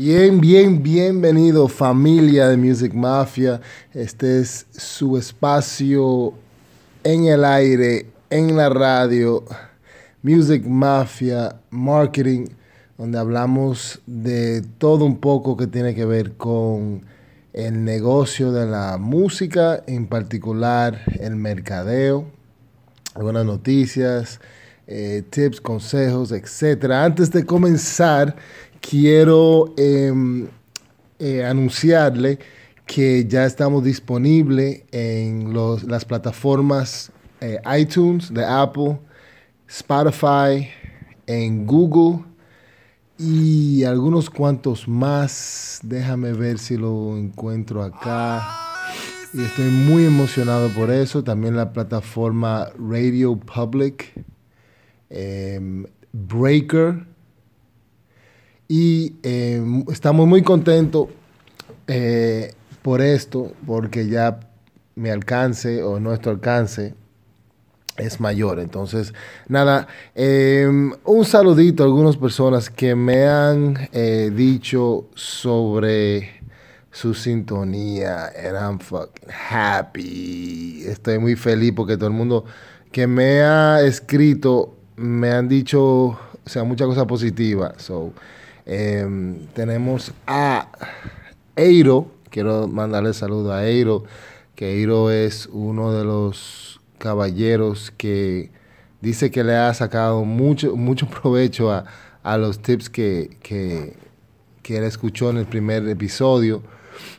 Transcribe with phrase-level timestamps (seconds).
[0.00, 3.60] Bien, bien, bienvenido familia de Music Mafia.
[3.92, 6.34] Este es su espacio
[7.02, 9.42] en el aire, en la radio,
[10.22, 12.46] Music Mafia Marketing,
[12.96, 17.04] donde hablamos de todo un poco que tiene que ver con
[17.52, 22.24] el negocio de la música, en particular el mercadeo,
[23.16, 24.38] algunas noticias,
[24.90, 26.92] eh, tips, consejos, etc.
[26.92, 28.34] Antes de comenzar,
[28.80, 30.46] quiero em,
[31.18, 32.38] eh, anunciarle
[32.86, 35.52] que ya estamos disponibles en
[35.86, 38.98] las plataformas eh, iTunes de Apple,
[39.68, 40.68] Spotify,
[41.26, 42.24] en Google
[43.18, 45.80] y algunos cuantos más.
[45.82, 48.42] Déjame ver si lo encuentro acá.
[49.34, 51.22] Y estoy muy emocionado por eso.
[51.22, 54.24] También la plataforma Radio Public,
[55.10, 57.07] em, Breaker
[58.68, 61.08] y eh, estamos muy contentos
[61.86, 64.40] eh, por esto, porque ya
[64.94, 66.94] mi alcance o nuestro alcance
[67.96, 68.60] es mayor.
[68.60, 69.14] Entonces,
[69.48, 76.42] nada, em, un saludito a algunas personas que me han eh, dicho sobre
[76.90, 78.26] su sintonía.
[78.26, 80.84] And I'm fucking happy.
[80.86, 82.44] Estoy muy feliz porque todo el mundo
[82.92, 87.74] que me ha escrito me han dicho, o sea, muchas cosas positivas.
[87.82, 88.12] So,
[88.70, 90.68] Em, tenemos a
[91.56, 94.04] Eiro, quiero mandarle saludo a Eiro,
[94.54, 98.50] que Eiro es uno de los caballeros que
[99.00, 103.96] dice que le ha sacado mucho, mucho provecho a, los tips que, que,
[104.76, 106.62] él escuchó en el primer episodio.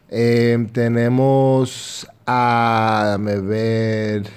[0.07, 4.27] Em, tenemos a, ver,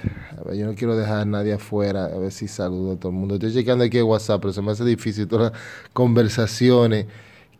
[0.54, 3.34] yo no quiero dejar a nadie afuera, a ver si saludo a todo el mundo.
[3.34, 5.60] Estoy chequeando aquí en WhatsApp, pero se me hace difícil todas las
[5.92, 7.06] conversaciones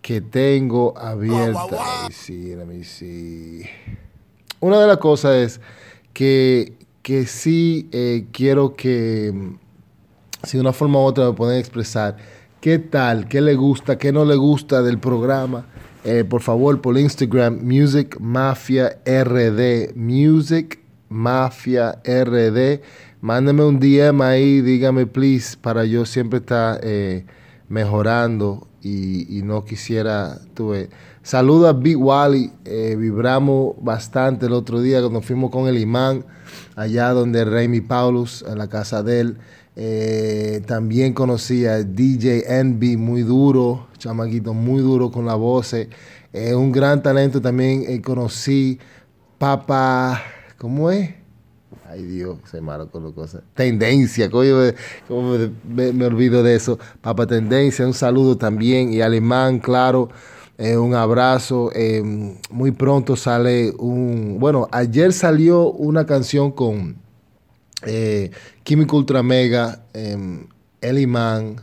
[0.00, 2.12] que tengo abiertas.
[2.12, 3.62] Sí, sí.
[4.60, 5.60] Una de las cosas es
[6.12, 9.32] que, que sí eh, quiero que,
[10.42, 12.16] si de una forma u otra me pueden expresar
[12.60, 15.66] qué tal, qué le gusta, qué no le gusta del programa.
[16.04, 20.81] Eh, por favor, por Instagram, Music Mafia RD, Music
[21.12, 22.80] Mafia RD.
[23.20, 27.24] Mándeme un DM ahí, dígame please, para yo siempre estar eh,
[27.68, 30.90] mejorando y, no quisiera, tuve.
[31.22, 36.24] Saluda a Big Wally, eh, vibramos bastante el otro día cuando fuimos con el imán,
[36.74, 39.38] allá donde Raimi Paulus, en la casa de él.
[39.76, 45.76] Eh, también conocí a DJ Envy, muy duro, chamaquito, muy duro con la voz.
[46.34, 48.80] un gran talento también conocí.
[49.38, 50.22] Papa
[50.62, 51.10] ¿Cómo es?
[51.88, 53.42] Ay Dios, se malo con las cosas.
[53.52, 56.78] Tendencia, ¿cómo me, olvido de eso?
[57.00, 58.92] Papa Tendencia, un saludo también.
[58.92, 60.10] Y Alemán, claro,
[60.58, 61.72] eh, un abrazo.
[61.74, 64.36] Em, muy pronto sale un.
[64.38, 66.94] Bueno, ayer salió una canción con
[67.84, 68.30] eh,
[68.62, 70.46] Químico Ultra Mega, eh,
[70.80, 71.56] El Imán.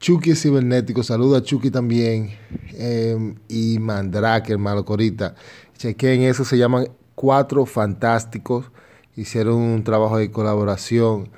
[0.00, 2.30] Chucky Cibernético, saludo a Chucky también.
[2.72, 5.34] Em, y Mandrake, hermano Corita.
[5.76, 8.70] Chequen eso, se llaman cuatro fantásticos.
[9.16, 11.30] Hicieron un trabajo de colaboración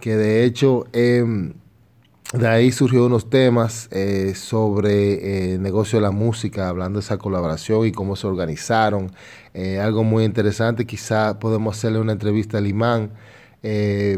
[0.00, 1.52] que de hecho em,
[2.32, 7.04] de ahí surgió unos temas eh, sobre eh, el negocio de la música, hablando de
[7.04, 9.12] esa colaboración y cómo se organizaron.
[9.54, 13.12] Eh, algo muy interesante, quizá podemos hacerle una entrevista al imán.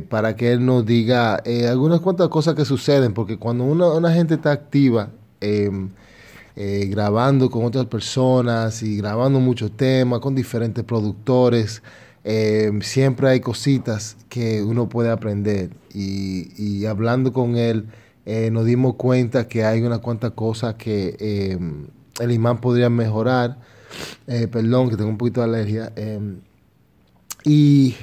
[0.09, 4.35] para que él nos diga algunas cuantas cosas que suceden, porque cuando una, una gente
[4.35, 5.91] está activa, em,
[6.55, 11.83] eh, grabando con otras personas y grabando muchos temas con diferentes productores.
[12.25, 17.87] Eh, siempre hay cositas que uno puede aprender y, hablando con él
[18.27, 21.59] eh, nos dimos cuenta que hay unas cuantas cosas que
[22.21, 23.57] el imán podría mejorar.
[24.27, 25.93] perdón, que tengo un poquito de alergia.
[27.45, 27.97] y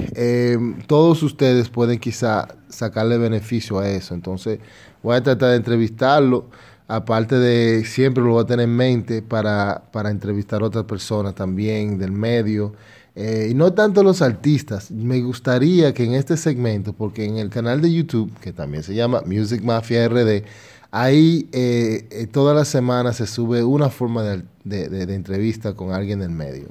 [0.88, 4.16] todos ustedes pueden quizá sacarle beneficio a eso.
[4.16, 4.60] Entonces
[5.04, 6.46] voy a tratar de entrevistarlo
[6.90, 12.00] aparte de siempre lo voy a tener en mente para, entrevistar a otras personas también
[12.00, 12.74] del medio.
[13.16, 17.50] Eh, y no tanto los artistas, me gustaría que en este segmento, porque en el
[17.50, 20.44] canal de YouTube, que también se llama Music Mafia RD,
[20.90, 26.32] ahí eh, eh, todas las semanas se sube una forma de, entrevista con alguien del
[26.32, 26.70] medio.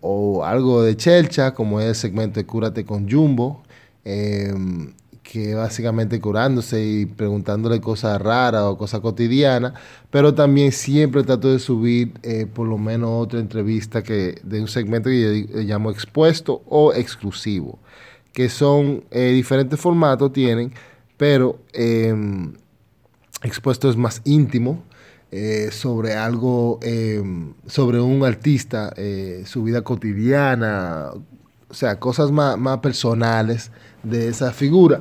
[0.00, 3.62] o algo de chelcha, como es el segmento de Cúrate con Jumbo
[5.30, 9.72] que básicamente curándose y preguntándole cosas raras o cosas cotidianas,
[10.10, 14.68] pero también siempre trato de subir eh, por lo menos otra entrevista que de un
[14.68, 17.78] segmento que yo llamo expuesto o exclusivo,
[18.32, 20.72] que son eh, diferentes formatos tienen,
[21.16, 22.54] pero em,
[23.42, 24.84] expuesto es más íntimo,
[25.32, 28.94] eh, sobre algo, em, sobre un artista,
[29.44, 31.10] su vida cotidiana,
[31.68, 33.72] o sea, cosas más, más personales
[34.10, 35.00] de esa figura.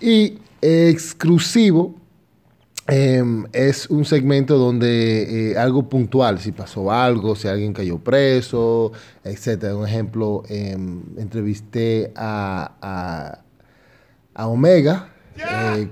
[0.00, 1.94] Y exclusivo
[2.86, 8.92] em, es un segmento donde eh, algo puntual, si pasó algo, si alguien cayó preso,
[9.24, 9.76] etcétera.
[9.76, 13.42] Un ejemplo, em, entrevisté a,
[14.34, 15.08] a, Omega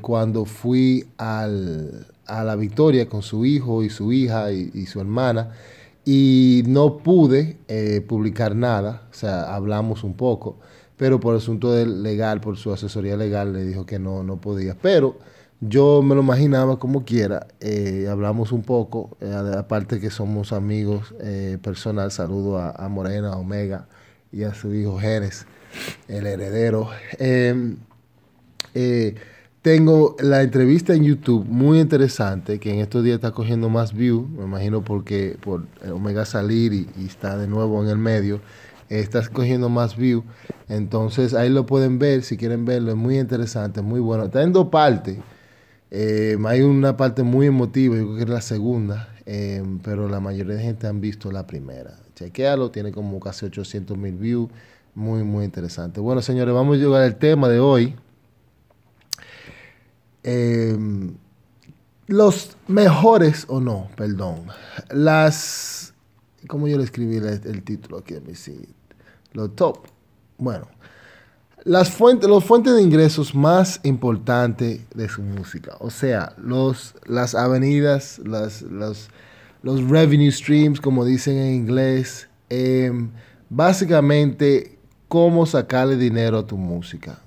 [0.00, 5.50] cuando fui al, a la victoria con su hijo y su hija y, su hermana
[6.04, 10.56] y no pude eh, publicar nada, o sea, hablamos un poco,
[11.00, 14.74] pero por asunto legal, por su asesoría legal, le dijo que no, no podía.
[14.74, 15.16] Pero
[15.58, 21.14] yo me lo imaginaba como quiera, eh, hablamos un poco, eh, aparte que somos amigos
[21.62, 23.88] personal, saludo a, Morena, a Omega
[24.30, 25.46] y a su hijo Jerez,
[26.06, 26.90] el heredero.
[27.18, 27.78] Em,
[29.62, 34.28] tengo la entrevista en YouTube muy interesante, que en estos días está cogiendo más views,
[34.28, 38.42] me imagino porque por Omega salir y, está de nuevo en el medio,
[38.98, 40.24] está cogiendo más views.
[40.68, 44.24] Entonces ahí lo pueden ver, si quieren verlo, es muy interesante, muy bueno.
[44.24, 45.18] Está en dos partes.
[45.90, 50.20] Eh, hay una parte muy emotiva, yo creo que es la segunda, eh, pero la
[50.20, 51.98] mayoría de gente han visto la primera.
[52.14, 54.50] Chequéalo, tiene como casi 800 mil views,
[54.94, 56.00] muy, muy interesante.
[56.00, 57.96] Bueno, señores, vamos a llegar al tema de hoy.
[60.22, 61.14] Em,
[62.06, 64.46] los mejores, o no, perdón,
[64.90, 65.94] las,
[66.46, 68.79] ¿cómo yo le escribí el, título aquí en mi sitio?
[69.32, 69.86] Los top,
[70.38, 70.66] bueno,
[71.64, 77.34] las fuentes, los fuentes de ingresos más importantes de su música, o sea, los, las
[77.34, 79.08] avenidas, las, los,
[79.62, 83.10] revenue streams, como dicen en inglés, em,
[83.50, 84.78] básicamente
[85.08, 87.20] cómo sacarle dinero a tu música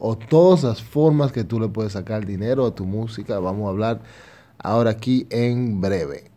[0.00, 3.38] o todas las formas que tú le puedes sacar dinero a tu música.
[3.38, 4.00] Vamos a hablar
[4.58, 6.29] ahora aquí en breve.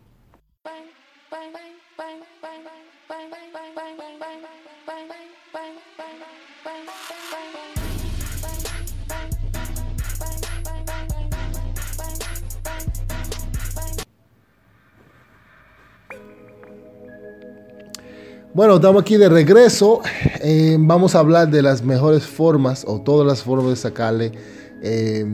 [18.54, 20.00] Bueno, estamos aquí de regreso.
[20.40, 24.30] Eh, vamos a hablar de las mejores formas o todas las formas de sacarle
[24.80, 25.26] eh,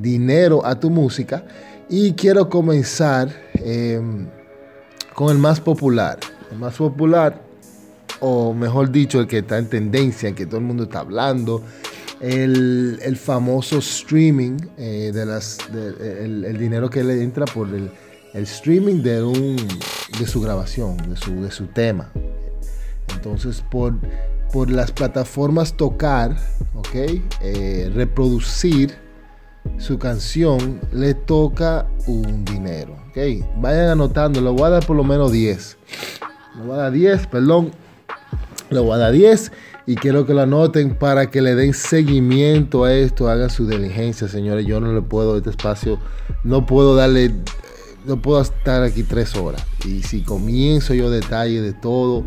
[0.00, 1.44] dinero a tu música.
[1.90, 4.00] Y quiero comenzar eh,
[5.12, 6.18] con el más popular.
[6.50, 7.42] El más popular,
[8.20, 11.62] o mejor dicho, el que está en tendencia, el que todo el mundo está hablando.
[12.22, 17.90] El, famoso streaming, de las, el, dinero que le entra por el,
[18.32, 19.56] streaming de, un,
[20.18, 22.10] de su grabación, de su, de su tema.
[23.24, 23.94] Entonces, por,
[24.52, 26.36] por las plataformas tocar,
[26.74, 27.22] ¿ok?
[27.40, 28.96] Eh, reproducir
[29.78, 33.46] su canción, le toca un dinero, ¿ok?
[33.58, 35.78] Vayan anotando, le voy a dar por lo menos 10.
[36.56, 37.70] Le voy a dar 10, perdón.
[38.70, 39.52] Le voy a dar 10
[39.86, 44.26] y quiero que lo anoten para que le den seguimiento a esto, hagan su diligencia,
[44.26, 44.66] señores.
[44.66, 46.00] Yo no le puedo, este espacio,
[46.42, 47.30] no puedo darle,
[48.04, 49.64] no puedo estar aquí tres horas.
[49.86, 52.24] Y si comienzo yo detalle de todo,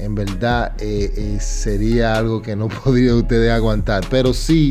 [0.00, 4.04] en verdad eh, eh, sería algo que no podría ustedes aguantar.
[4.10, 4.70] Pero sí,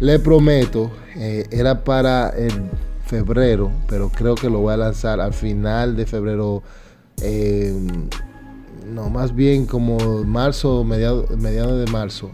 [0.00, 2.34] le prometo, eh, era para
[3.06, 6.62] febrero, pero creo que lo voy a lanzar al final de febrero.
[8.86, 12.30] no, más bien como marzo, mediados mediado de marzo,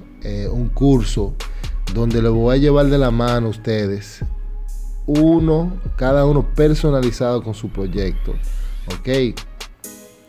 [0.53, 1.35] un curso
[1.95, 4.25] donde le voy a llevar de la mano a ustedes,
[5.07, 8.35] uno, cada uno personalizado con su proyecto.
[8.87, 9.35] ¿Ok?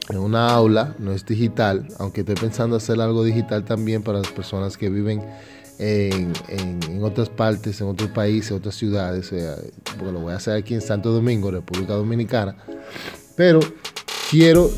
[0.09, 4.31] En una aula, no es digital, aunque estoy pensando hacer algo digital también para las
[4.31, 5.21] personas que viven
[5.77, 6.33] en,
[7.03, 9.31] otras partes, en otros países, otras ciudades,
[9.97, 12.55] porque lo voy a hacer aquí en Santo Domingo, República Dominicana,
[13.35, 13.59] pero
[14.29, 14.69] quiero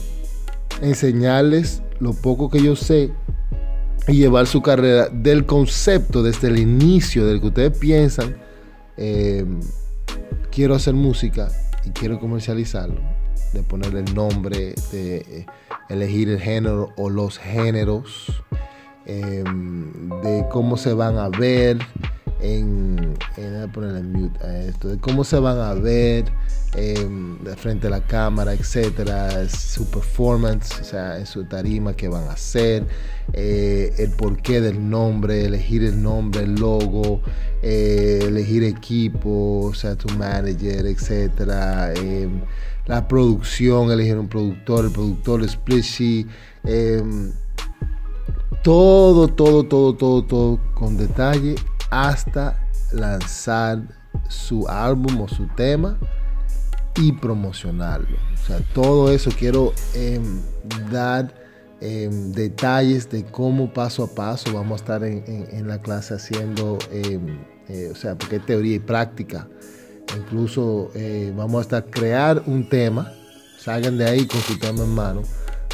[0.81, 3.11] enseñarles lo poco que yo sé
[4.07, 8.35] y llevar su carrera del concepto desde el inicio, del que ustedes piensan,
[8.97, 9.45] eh,
[10.51, 11.47] quiero hacer música
[11.85, 13.20] y quiero comercializarlo
[13.53, 15.45] de poner el nombre, de eh,
[15.89, 18.41] elegir el género o los géneros,
[19.05, 21.79] em, de cómo se van a ver
[22.41, 23.17] en,
[24.67, 26.25] esto, de cómo se van a ver
[26.75, 32.27] em, frente a la cámara, etcétera, su performance, o sea, en su tarima que van
[32.27, 32.85] a hacer,
[33.33, 37.21] eh, el porqué del nombre, elegir el nombre, el logo,
[37.61, 42.41] eh, elegir equipo, o sea, tu manager, etcétera em,
[42.87, 46.27] la producción, elegir un productor, el productor, Splishy,
[46.63, 47.31] em,
[48.63, 51.55] todo, todo, todo, todo, todo con detalle
[51.89, 53.81] hasta lanzar
[54.27, 55.97] su álbum o su tema
[56.95, 58.17] y promocionarlo.
[58.33, 60.41] O sea, todo eso quiero em,
[60.91, 61.33] dar
[61.79, 67.89] em, detalles de cómo paso a paso vamos a estar en, la clase haciendo, eh,
[67.91, 69.47] o sea, porque teoría y práctica.
[70.17, 73.11] Incluso eh, vamos a estar crear un tema,
[73.57, 75.23] salgan de ahí con su tema en mano.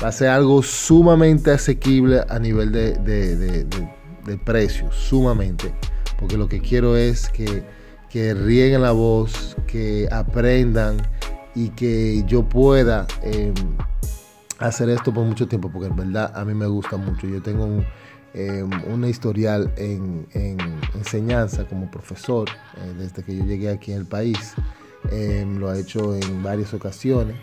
[0.03, 5.73] Va a ser algo sumamente asequible a nivel de, de, de precios, sumamente.
[6.19, 7.63] Porque lo que quiero es que
[8.09, 10.97] que rieguen la voz, que aprendan
[11.55, 13.53] y que yo pueda em,
[14.59, 17.27] hacer esto por mucho tiempo, porque en verdad a mí me gusta mucho.
[17.27, 17.85] Yo tengo un,
[18.33, 18.69] em,
[19.05, 20.27] historial en,
[20.95, 24.53] enseñanza como profesor eh, desde que yo llegué aquí en el país.
[25.11, 27.35] Em, lo he hecho en varias ocasiones.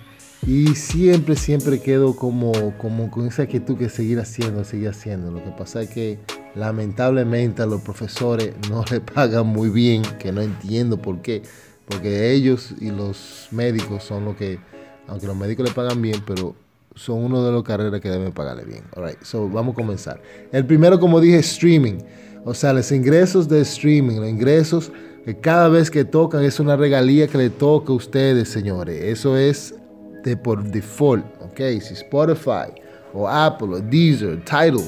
[0.47, 5.31] Y siempre, siempre quedo como, como con esa actitud que seguir haciendo, seguir haciendo.
[5.31, 6.19] Lo que pasa es que
[6.55, 11.43] lamentablemente a los profesores no le pagan muy bien, que no entiendo por qué.
[11.87, 14.59] Porque ellos y los médicos son los que,
[15.07, 16.55] aunque los médicos le pagan bien, pero
[16.95, 18.85] son uno de los carreras que deben pagarle bien.
[18.97, 20.21] Alright, so vamos a comenzar.
[20.53, 21.99] El primero, como dije, streaming.
[22.45, 24.93] O sea, los ingresos de streaming, los ingresos
[25.25, 29.03] que cada vez que tocan es una regalía que le toca a ustedes, señores.
[29.03, 29.75] Eso es
[30.23, 31.61] de por default, ¿ok?
[31.81, 32.73] Si Spotify
[33.13, 34.85] o Apple o Deezer, Tidal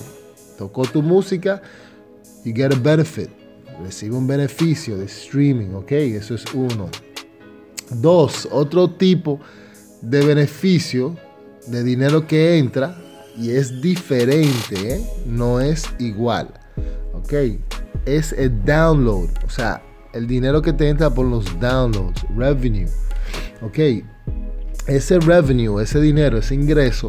[0.58, 1.62] tocó tu música,
[2.44, 3.30] you get a benefit.
[3.82, 5.92] Recibe un beneficio de streaming, ¿ok?
[5.92, 6.88] Eso es uno.
[7.90, 9.40] Dos, otro tipo
[10.02, 11.16] de beneficio
[11.66, 12.96] de dinero que entra
[13.36, 15.00] y es diferente, ¿eh?
[15.26, 16.48] no es igual,
[17.12, 17.32] ¿ok?
[18.04, 19.82] Es el download, o sea,
[20.12, 22.88] el dinero que te entra por los downloads, revenue,
[23.62, 23.78] ¿ok?
[24.86, 27.08] ese revenue, ese dinero, ese ingreso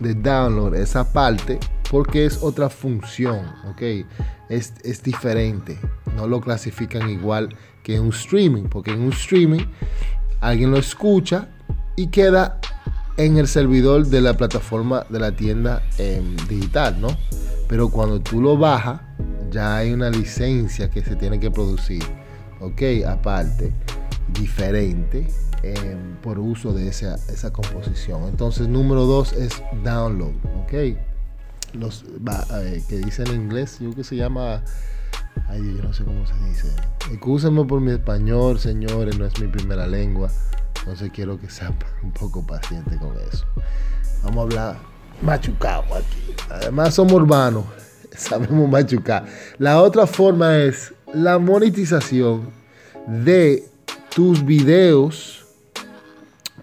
[0.00, 1.58] de download, esa parte,
[1.90, 4.06] porque es otra función, ¿ok?
[4.48, 5.78] Es, es diferente.
[6.16, 9.64] No lo clasifican igual que en un streaming, porque en un streaming
[10.40, 11.48] alguien lo escucha
[11.96, 12.60] y queda
[13.18, 17.08] en el servidor de la plataforma de la tienda em, digital, ¿no?
[17.68, 19.02] Pero cuando tú lo bajas,
[19.50, 22.02] ya hay una licencia que se tiene que producir,
[22.60, 22.82] ¿ok?
[23.06, 23.74] Aparte,
[24.32, 25.28] diferente
[25.62, 28.24] Em, por uso de esa, esa, composición.
[28.28, 30.96] Entonces, número dos es download, ¿ok?
[31.72, 32.04] Los,
[32.54, 34.62] eh, que dice en inglés, yo que se llama,
[35.48, 36.68] ay, yo no sé cómo se dice.
[37.10, 40.30] Excúsenme por mi español, señores, no es mi primera lengua.
[40.88, 43.44] Entonces quiero que sean un poco paciente con eso.
[44.22, 44.76] Vamos a hablar
[45.20, 46.34] machucado aquí.
[46.48, 47.66] Además somos urbanos,
[48.16, 49.26] sabemos machucar.
[49.58, 52.48] La otra forma es la monetización
[53.06, 53.68] de
[54.14, 55.44] tus videos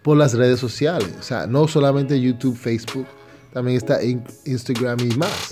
[0.02, 1.14] por las redes sociales.
[1.20, 3.06] O sea, no solamente YouTube, Facebook,
[3.54, 5.52] también está Instagram y más.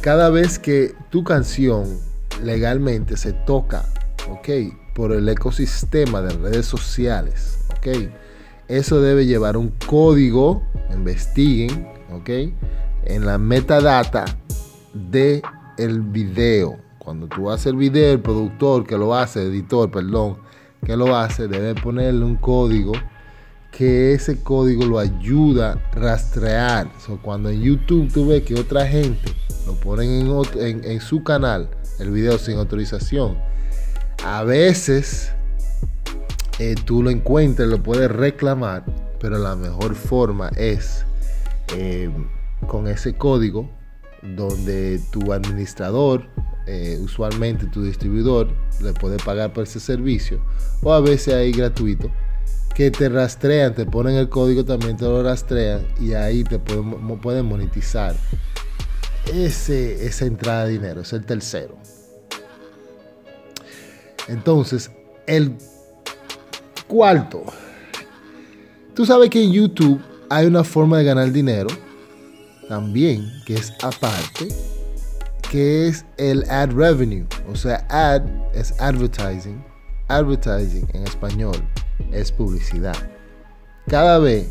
[0.00, 1.98] Cada vez que tu canción
[2.40, 3.84] legalmente se toca,
[4.30, 4.48] ¿ok?
[4.94, 8.10] Por el ecosistema de redes sociales, ¿ok?
[8.68, 12.30] Eso debe llevar un código, investiguen, ¿ok?
[13.04, 14.24] En la metadata
[14.92, 15.42] de
[16.00, 16.78] video.
[16.98, 20.38] Cuando tú haces el video, el productor que lo hace, editor, perdón,
[20.84, 22.92] que lo hace, debe ponerle un código
[23.70, 26.90] que ese código lo ayuda a rastrear.
[27.22, 29.30] cuando en YouTube tú ves que otra gente
[29.66, 31.68] lo ponen en, su canal,
[31.98, 33.36] el video sin autorización,
[34.24, 35.32] a veces
[36.58, 38.84] eh, tú lo encuentras, lo puedes reclamar,
[39.20, 41.04] pero la mejor forma es
[41.74, 42.10] eh,
[42.66, 43.70] con ese código
[44.22, 46.26] donde tu administrador,
[46.66, 48.48] eh, usualmente tu distribuidor,
[48.80, 50.40] le puede pagar por ese servicio,
[50.82, 52.10] o a veces ahí gratuito
[52.74, 57.18] que te rastrean, te ponen el código, también te lo rastrean y ahí te pueden,
[57.20, 58.14] pueden monetizar
[59.32, 61.76] ese, esa entrada de dinero, es el tercero.
[64.28, 64.90] Entonces,
[65.26, 65.56] el
[66.86, 67.44] cuarto,
[68.94, 70.00] tú sabes que en YouTube
[70.30, 71.68] hay una forma de ganar dinero
[72.68, 74.48] también, que es aparte,
[75.50, 78.22] que es el ad revenue, o sea, ad
[78.54, 79.64] es advertising,
[80.08, 81.56] advertising en español
[82.12, 82.96] es publicidad.
[83.86, 84.50] Cada vez,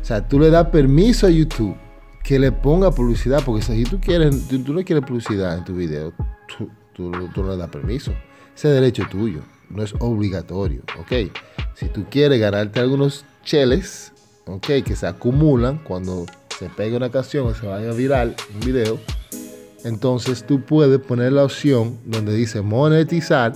[0.00, 1.76] o sea, tú le das permiso a YouTube
[2.22, 6.12] que le ponga publicidad, porque si tú, quieres, tú, no quieres publicidad en tu video,
[6.46, 8.12] tú, tú, no le das permiso.
[8.54, 11.30] Ese derecho tuyo, no es obligatorio, ¿ok?
[11.74, 14.12] Si tú quieres ganarte algunos cheles,
[14.46, 14.66] ¿ok?
[14.84, 16.26] Que se acumulan cuando
[16.58, 18.98] se pega una canción o se vaya viral un video,
[19.84, 23.54] entonces tú puedes poner la opción donde dice monetizar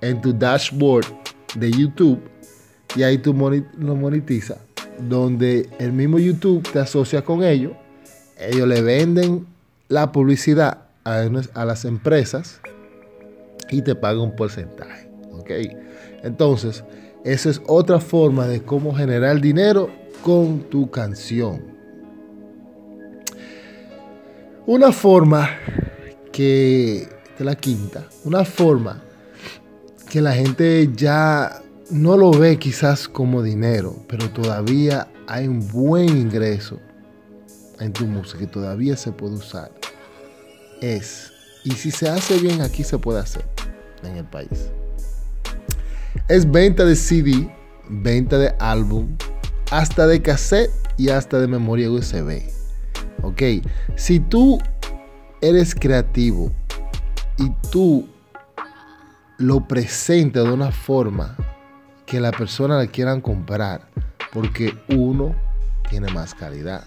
[0.00, 1.06] en tu dashboard
[1.54, 2.20] de YouTube
[2.94, 3.32] y ahí tú
[3.78, 4.58] lo monetiza
[4.98, 7.72] donde el mismo YouTube te asocia con ellos,
[8.38, 9.46] ellos le venden
[9.88, 12.61] la publicidad a las empresas
[13.72, 15.08] y te pagan un porcentaje.
[15.32, 15.50] ¿ok?
[16.22, 16.84] Entonces,
[17.24, 19.88] Esa es otra forma de cómo generar dinero
[20.24, 21.62] con tu canción.
[24.66, 25.48] Una forma
[26.32, 29.00] que, de la quinta, una forma
[30.10, 36.08] que la gente ya no lo ve quizás como dinero, pero todavía hay un buen
[36.08, 36.80] ingreso
[37.78, 39.70] en tu música y todavía se puede usar.
[40.80, 43.51] Es, y si se hace bien aquí se puede hacer
[44.04, 44.70] en el país.
[46.28, 47.50] Es venta de CD,
[47.88, 49.16] venta de álbum,
[49.70, 52.42] hasta de cassette y hasta de memoria USB.
[53.22, 53.42] Ok,
[53.96, 54.58] si tú
[55.40, 56.52] eres creativo
[57.38, 58.08] y tú
[59.38, 61.36] lo presentas de una forma
[62.06, 63.88] que la persona la quieran comprar,
[64.32, 65.34] porque uno
[65.88, 66.84] tiene más calidad,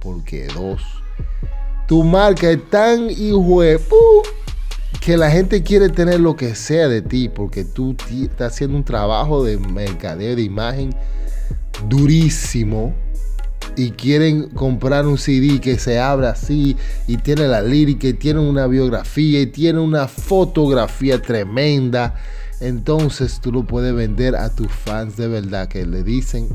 [0.00, 0.82] porque dos,
[1.86, 3.62] tu marca es tan hijo
[5.00, 8.84] que la gente quiere tener lo que sea de ti, porque tú estás haciendo un
[8.84, 10.94] trabajo de mercadeo de imagen
[11.88, 12.94] durísimo
[13.76, 16.76] y quieren comprar un CD que se abra así
[17.06, 22.14] y tiene la lírica y tiene una biografía y tiene una fotografía tremenda,
[22.60, 26.48] entonces tú lo puedes vender a tus fans de verdad que le dicen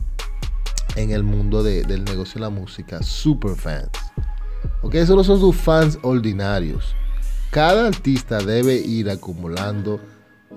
[0.95, 3.89] en el mundo del negocio de la música super fans.
[4.81, 6.95] Ok, esos son sus fans ordinarios.
[7.51, 9.99] Cada artista debe ir acumulando,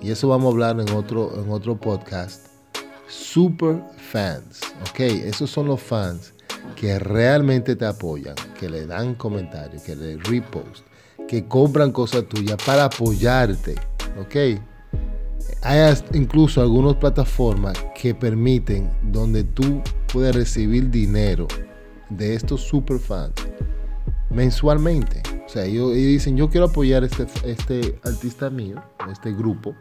[0.00, 2.46] y eso vamos a hablar en otro, en otro podcast,
[3.08, 3.82] super
[4.12, 4.60] fans.
[4.88, 6.34] Ok, esos son los fans
[6.76, 10.86] que realmente te apoyan, que le dan comentarios, que le repost,
[11.26, 13.74] que compran cosas tuyas para apoyarte.
[14.20, 14.60] ¿Ok?
[15.62, 19.82] Hay incluso algunas plataformas que permiten donde tú
[20.12, 21.48] puedes recibir dinero
[22.08, 23.32] de estos superfans
[24.34, 25.22] mensualmente.
[25.46, 29.74] O sea, ellos, dicen, yo quiero apoyar este, este artista mío, este grupo.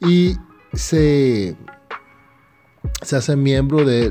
[0.00, 0.36] Y
[0.72, 1.56] se,
[3.02, 4.10] se hace miembro de,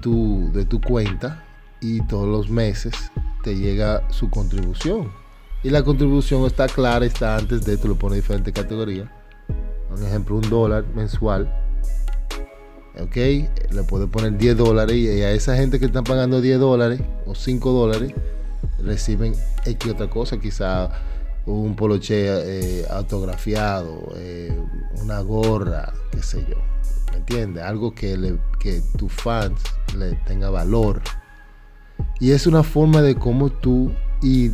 [0.00, 1.44] tu, de tu cuenta
[1.80, 2.94] y todos los meses
[3.42, 5.12] te llega su contribución.
[5.62, 9.08] Y la contribución está clara, está antes de, tú lo pones en diferentes categorías.
[9.88, 11.52] Por ejemplo, un dólar mensual.
[13.00, 13.16] ¿Ok?
[13.16, 17.34] Le puedes poner 10 dólares y a esa gente que están pagando 10 dólares o
[17.34, 18.12] 5 dólares
[18.82, 20.90] reciben X otra cosa, quizá
[21.46, 24.56] un poloche eh, autografiado, eh,
[25.02, 26.56] una gorra, qué sé yo.
[27.10, 27.64] ¿Me entiendes?
[27.64, 29.60] Algo que, le, que tus fans
[29.96, 31.02] le tenga valor.
[32.18, 34.52] Y es una forma de cómo tú ir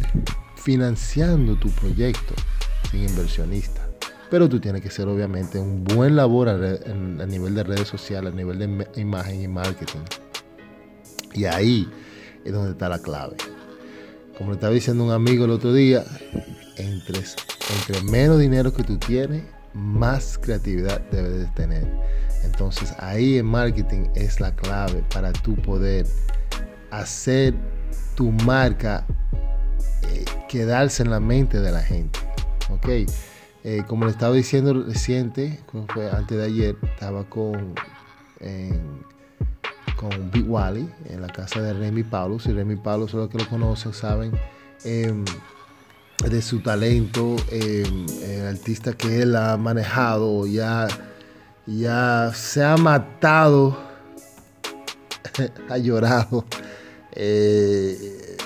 [0.56, 2.34] financiando tu proyecto
[2.90, 3.82] sin inversionista.
[4.30, 8.32] Pero tú tienes que ser obviamente un buen labor a, a nivel de redes sociales,
[8.32, 10.00] a nivel de imagen y marketing.
[11.34, 11.88] Y ahí
[12.44, 13.36] es donde está la clave.
[14.36, 16.04] Como le estaba diciendo un amigo el otro día,
[16.76, 17.22] entre,
[18.04, 21.86] menos dinero que tú tienes, más creatividad debes de tener.
[22.44, 26.06] Entonces ahí en marketing es la clave para tú poder
[26.90, 27.54] hacer
[28.14, 29.04] tu marca
[30.10, 32.18] eh, quedarse en la mente de la gente.
[32.70, 32.88] ¿Ok?
[33.64, 35.60] Eh, como le estaba diciendo reciente,
[36.12, 37.74] antes de ayer, estaba con,
[39.96, 42.46] con Big Wally en la casa de Remy Paulus.
[42.46, 44.32] Y Remy Paulus, los que lo conocen, saben
[44.84, 45.24] em,
[46.28, 50.86] de su talento, em, el artista que él ha manejado, ya
[51.66, 53.76] ya se ha matado,
[55.68, 56.44] ha llorado.
[57.12, 58.36] Eh,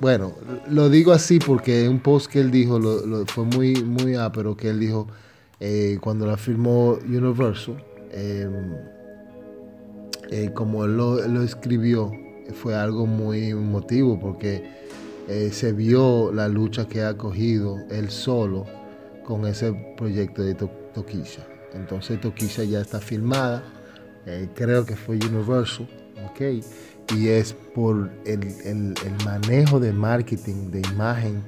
[0.00, 0.34] bueno,
[0.68, 2.80] lo digo así porque un post que él dijo
[3.26, 5.08] fue muy, muy pero que él dijo
[5.58, 8.76] eh, cuando la firmó Universal, em,
[10.30, 12.12] eh, como él lo, escribió,
[12.54, 14.80] fue algo muy emotivo porque
[15.52, 18.66] se vio la lucha que ha cogido él solo
[19.30, 21.46] con ese proyecto de Toquilla.
[21.72, 23.62] Entonces Toquilla ya está filmada.
[24.26, 25.88] Eh, creo que fue Universal.
[26.28, 26.64] ¿ok?
[27.16, 31.42] Y es por el, manejo de marketing, de imagen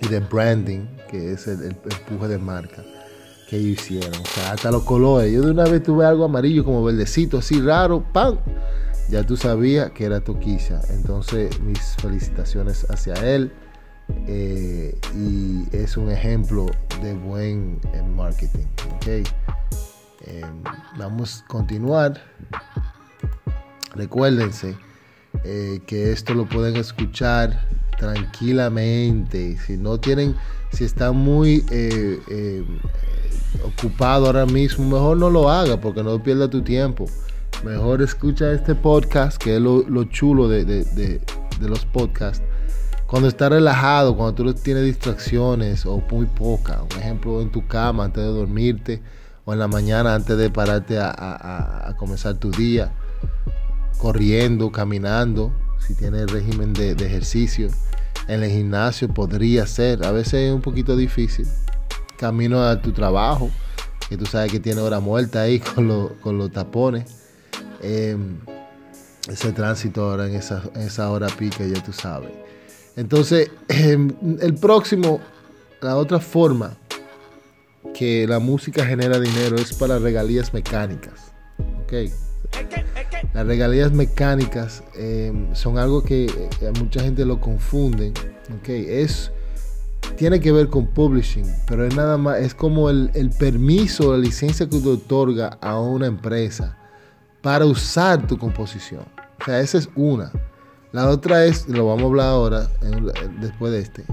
[0.00, 2.84] y de branding, que es el, empuje de marca
[3.52, 4.22] que ellos hicieron.
[4.50, 5.30] Hasta los colores.
[5.30, 8.38] Yo de una vez tuve algo amarillo como verdecito, así raro, ¡pam!
[9.10, 10.80] Ya tú sabías que era Toquilla.
[10.88, 13.52] Entonces, mis felicitaciones hacia él.
[14.26, 16.66] Eh, y es un ejemplo
[17.02, 18.64] de buen eh, marketing.
[18.96, 19.22] Okay.
[20.22, 20.62] Em,
[20.96, 22.22] vamos a continuar.
[23.94, 24.76] Recuérdense
[25.44, 29.58] eh, que esto lo pueden escuchar tranquilamente.
[29.58, 30.34] Si no tienen,
[30.72, 31.64] si están muy
[33.64, 37.06] ocupado ahora mismo, mejor no lo haga porque no pierda tu tiempo.
[37.64, 41.20] Mejor escucha este podcast, que es lo, chulo de, de
[41.60, 42.42] los podcasts
[43.12, 48.06] cuando estás relajado, cuando tú tienes distracciones o muy poca, un ejemplo en tu cama
[48.06, 49.02] antes de dormirte
[49.44, 52.90] o en la mañana antes de pararte a, comenzar tu día,
[53.98, 57.68] corriendo, caminando, si tienes régimen de, ejercicio.
[58.28, 61.46] En el gimnasio podría ser, a veces es un poquito difícil.
[62.16, 63.50] Camino a tu trabajo,
[64.08, 65.58] que tú sabes que tiene hora muerta ahí
[66.22, 67.04] con, los tapones.
[67.82, 68.38] Em,
[69.28, 72.30] ese tránsito ahora en esa, en esa hora pica, ya tú sabes.
[72.96, 75.20] Entonces, em, el próximo,
[75.80, 76.76] la otra forma
[77.94, 81.32] que la música genera dinero es para regalías mecánicas.
[83.34, 88.12] Las regalías mecánicas em, son algo que eh, mucha gente lo confunde.
[88.66, 89.30] Es,
[90.16, 94.18] tiene que ver con publishing, pero es nada más, es como el, el permiso, la
[94.18, 96.76] licencia que tú otorga a una empresa
[97.40, 99.04] para usar tu composición.
[99.40, 100.30] O sea, esa es una.
[100.92, 102.68] La otra es, lo vamos a hablar ahora,
[103.40, 104.04] después de este,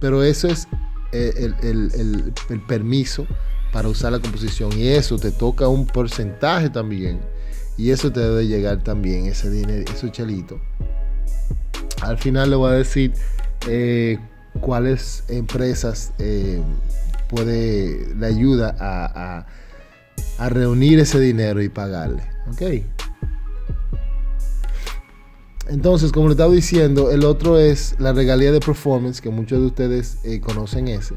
[0.00, 0.68] pero eso es
[1.12, 2.32] eh, el,
[2.68, 3.26] permiso
[3.72, 7.20] para usar la composición y eso te toca un porcentaje también
[7.76, 10.60] y eso te debe llegar también, ese dinero, esos chelitos.
[12.02, 13.12] Al final le voy a decir
[13.66, 14.18] eh,
[14.58, 16.62] cuáles empresas eh,
[17.28, 19.46] puede, le ayuda a,
[20.50, 22.22] reunir ese dinero y pagarle.
[22.50, 22.62] ¿Ok?
[25.68, 29.66] Entonces, como le estaba diciendo, el otro es la regalía de performance, que muchos de
[29.66, 31.14] ustedes eh, conocen ese.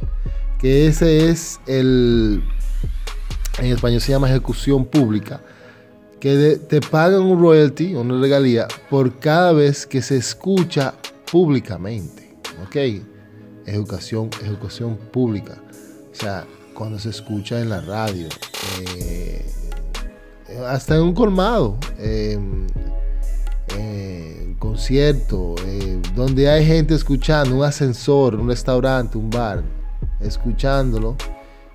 [0.59, 2.43] Que ese es el,
[3.59, 5.41] en español se llama ejecución pública,
[6.19, 10.93] que te pagan un royalty, una regalía, por cada vez que se escucha
[11.31, 12.37] públicamente.
[12.63, 12.75] ¿Ok?
[13.65, 15.61] Educación, ejecución pública.
[16.11, 18.27] O sea, cuando se escucha en la radio,
[18.79, 19.45] eh,
[20.67, 21.77] hasta en un colmado.
[21.97, 22.39] Eh,
[23.77, 29.63] eh, concierto, eh, donde hay gente escuchando, un ascensor, un restaurante, un bar,
[30.19, 31.15] escuchándolo,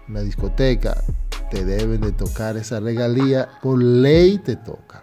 [0.09, 1.03] una discoteca,
[1.51, 5.03] te deben de tocar esa regalía, por ley te toca.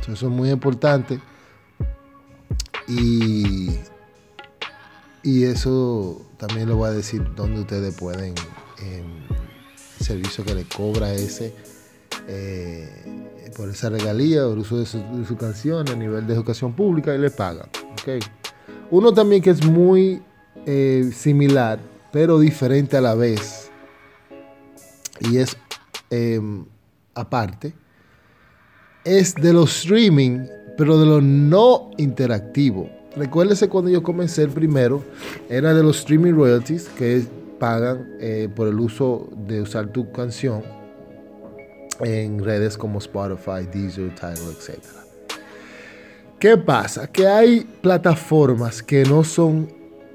[0.00, 1.20] eso es muy importante.
[2.86, 3.70] Y,
[5.28, 8.34] y eso también lo voy a decir donde ustedes pueden,
[8.78, 9.04] el
[10.02, 11.54] servicio que le cobra ese.
[12.26, 12.88] Eh,
[13.54, 17.18] por esa regalía, por el uso de su, canción a nivel de educación pública y
[17.18, 17.68] le pagan.
[18.90, 20.22] Uno también que es muy
[20.64, 21.78] eh, similar,
[22.10, 23.70] pero diferente a la vez,
[25.20, 25.58] y es
[26.08, 26.64] em,
[27.14, 27.74] aparte,
[29.04, 30.46] es de los streaming,
[30.78, 32.97] pero de lo no interactivo.
[33.18, 35.02] Recuérdese cuando yo comencé el primero,
[35.48, 37.24] era de los streaming royalties que
[37.58, 40.62] pagan eh, por el uso de usar tu canción
[42.00, 44.78] en redes como Spotify, Deezer, Tidal, etc.
[46.38, 47.08] ¿Qué pasa?
[47.08, 49.68] Que hay plataformas que no son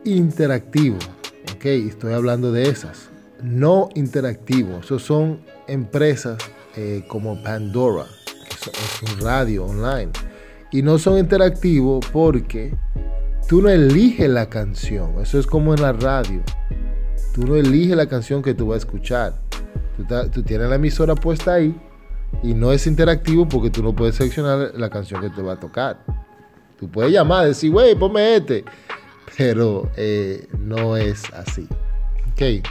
[0.05, 1.03] interactivos.
[1.53, 3.09] Ok, estoy hablando de esas.
[3.41, 4.85] No interactivos.
[4.85, 6.37] Eso son empresas
[6.77, 10.11] eh, como Pandora, que es un radio online.
[10.71, 12.73] Y no son interactivos porque
[13.53, 15.21] tú no eliges la canción.
[15.21, 16.41] Eso es como en la radio.
[17.35, 19.35] Tú no eliges la canción que tú vas a escuchar.
[20.33, 21.79] Tú, tienes la emisora puesta ahí
[22.41, 25.59] y no es interactivo porque tú no puedes seleccionar la canción que te va a
[25.59, 26.03] tocar.
[26.79, 28.65] Tú puedes llamar, decir, güey, ponme este.
[29.37, 31.67] Pero eh, no es así.
[32.31, 32.67] Ok.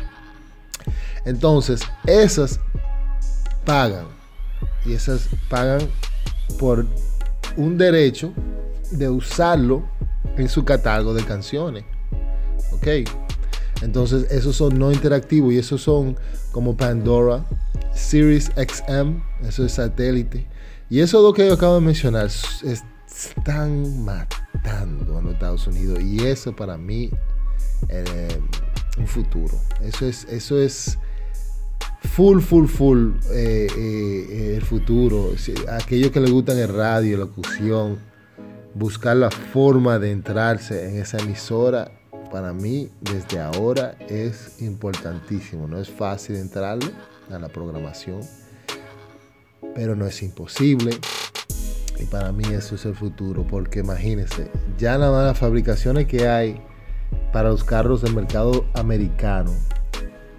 [1.25, 2.59] Entonces, esas
[3.65, 4.07] pagan.
[4.85, 5.83] Y esas pagan
[6.59, 6.87] por
[7.57, 8.33] un derecho
[8.91, 9.92] de usarlo
[10.37, 11.85] en su catálogo de canciones.
[12.73, 12.89] Ok.
[13.83, 16.17] Entonces, esos son no interactivos y esos son
[16.53, 17.45] como Pandora,
[17.95, 20.47] Sirius XM, eso es satélite.
[20.89, 22.29] Y eso lo que yo acabo de mencionar
[22.63, 26.01] están matando a los Estados Unidos.
[26.01, 27.11] Y eso para mí
[27.89, 28.41] eh,
[28.99, 29.59] un futuro.
[29.81, 30.99] Eso es, eso es
[32.11, 35.31] full, full, full eh, eh, el futuro.
[35.71, 37.99] Aquellos que les gustan el radio, locución,
[38.75, 41.91] buscar la forma de entrarse en esa emisora
[42.31, 45.69] para mí desde ahora es importantísimo.
[45.69, 46.91] No es fácil entrarle
[47.31, 48.21] a la programación,
[49.75, 50.99] pero no es imposible.
[51.99, 56.27] Y para mí eso es el futuro, porque imagínense, ya nada más las fabricaciones que
[56.27, 56.61] hay
[57.33, 59.53] para los carros del mercado americano,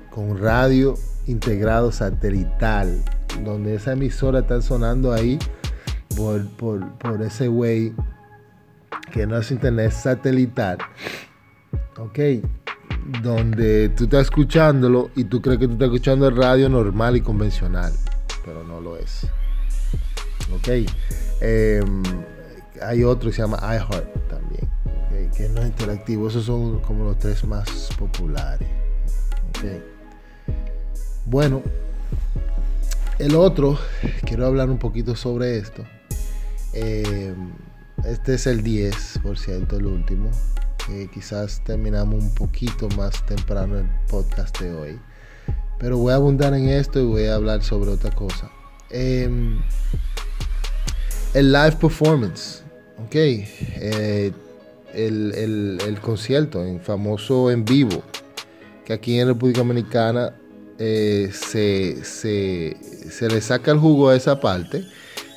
[0.09, 0.95] con radio
[1.27, 3.03] integrado satelital,
[3.45, 5.39] donde esa emisora está sonando ahí
[6.15, 7.93] por, por, ese way
[9.13, 10.79] que no es internet satelital
[11.97, 12.19] ok,
[13.21, 17.21] donde tú estás escuchándolo y tú crees que tú estás escuchando el radio normal y
[17.21, 17.93] convencional,
[18.45, 19.27] pero no lo es.
[20.55, 20.87] Ok,
[21.41, 22.03] em,
[22.81, 24.69] hay otro que se llama iHeart también,
[25.35, 26.27] que no es interactivo.
[26.27, 28.67] Esos son como los tres más populares.
[29.57, 29.83] Okay.
[31.25, 31.61] Bueno,
[33.19, 33.77] el otro,
[34.25, 35.83] quiero hablar un poquito sobre esto.
[36.73, 37.33] Eh,
[38.05, 40.29] este es el 10%, el último.
[41.13, 44.99] quizás terminamos un poquito más temprano el podcast de hoy.
[45.79, 48.51] Pero voy a abundar en esto y voy a hablar sobre otra cosa.
[48.89, 49.61] Em,
[51.33, 52.63] el live performance.
[53.05, 53.15] Ok.
[53.15, 54.31] Eh,
[54.93, 58.03] el, concierto, en famoso en vivo.
[58.85, 60.35] Que aquí en República Dominicana
[60.77, 64.83] eh, se, se le saca el jugo a esa parte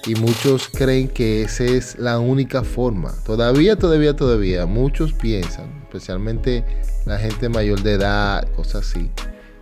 [0.06, 3.12] y muchos creen que esa es la única forma.
[3.24, 6.64] Todavía, todavía, todavía, muchos piensan, especialmente
[7.04, 9.10] la gente mayor de edad, cosas así,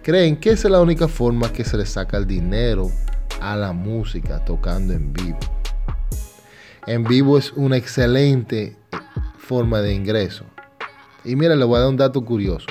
[0.03, 2.91] creen que esa es la única forma que se le saca el dinero
[3.41, 5.39] a la música tocando en vivo.
[6.87, 8.77] En vivo es una excelente
[9.39, 10.45] forma de ingreso.
[11.25, 12.67] Y mira, le voy a dar un dato curioso.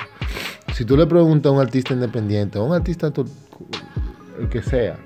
[0.74, 3.12] Si tú le preguntas a un artista independiente, a un artista
[4.38, 4.96] el que sea,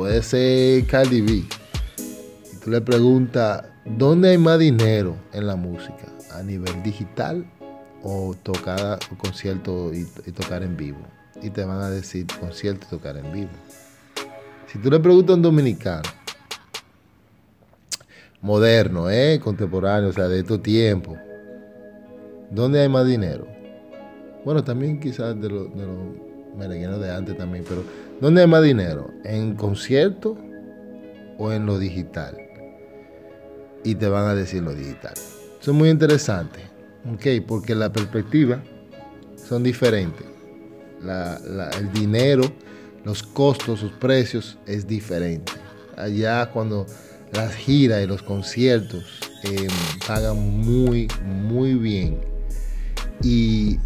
[0.00, 1.32] puede ser Cardi B.
[1.32, 6.06] Y tú le preguntas, ¿dónde hay más dinero en la música?
[6.32, 7.44] ¿A nivel digital
[8.02, 11.00] o tocar o concierto y, tocar en vivo?
[11.42, 13.50] Y te van a decir concierto y tocar en vivo.
[14.68, 16.08] Si tú le preguntas a un dominicano,
[18.40, 19.38] moderno, ¿eh?
[19.38, 21.18] contemporáneo, o sea, de estos tiempos,
[22.50, 23.46] ¿dónde hay más dinero?
[24.46, 25.86] Bueno, también quizás de los de
[26.56, 27.84] merengueros de antes también, pero
[28.20, 29.10] ¿Dónde hay más dinero?
[29.24, 30.36] ¿En concierto
[31.38, 32.36] o en lo digital?
[33.82, 35.14] Y te van a decir lo digital.
[35.14, 36.60] Eso es muy interesante,
[37.10, 37.42] ¿ok?
[37.46, 38.62] Porque la perspectiva
[39.36, 40.26] son diferentes.
[41.02, 42.44] el dinero,
[43.04, 45.52] los costos, sus precios es diferente.
[45.96, 46.84] Allá cuando
[47.32, 49.68] las giras y los conciertos em,
[50.06, 52.20] pagan muy, muy bien.
[53.22, 53.78] Y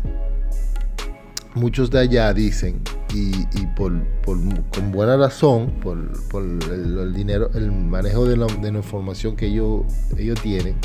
[1.54, 2.82] muchos de allá dicen
[3.14, 3.92] y, por,
[4.24, 5.98] con buena razón, por,
[6.42, 9.82] el, dinero, el manejo de la, información que ellos,
[10.18, 10.76] ellos tienen,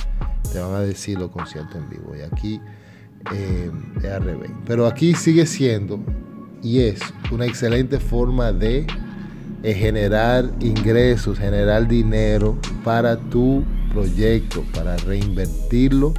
[0.52, 2.16] te van a decir los conciertos en vivo.
[2.16, 2.62] Y aquí
[3.34, 4.52] eh, es al revés.
[4.66, 6.00] Pero aquí sigue siendo
[6.62, 7.00] y es
[7.32, 8.86] una excelente forma de
[9.64, 16.14] eh, generar ingresos, generar dinero para tu proyecto, para reinvertirlo,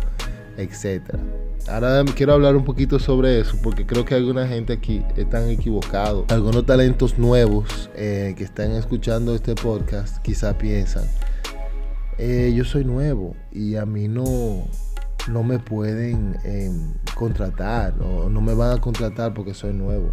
[0.56, 1.20] etcétera.
[1.68, 6.24] Ahora quiero hablar un poquito sobre eso, porque creo que alguna gente aquí están equivocados.
[6.28, 11.04] Algunos talentos nuevos eh, que están escuchando este podcast quizá piensan,
[12.18, 14.66] eh, yo soy nuevo y a mí no,
[15.28, 20.12] no me pueden em, contratar o no me van a contratar porque soy nuevo.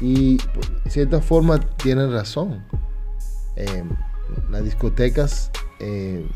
[0.00, 2.64] Y pues, de cierta forma tienen razón.
[3.56, 3.88] Em,
[4.50, 6.26] las discotecas eh,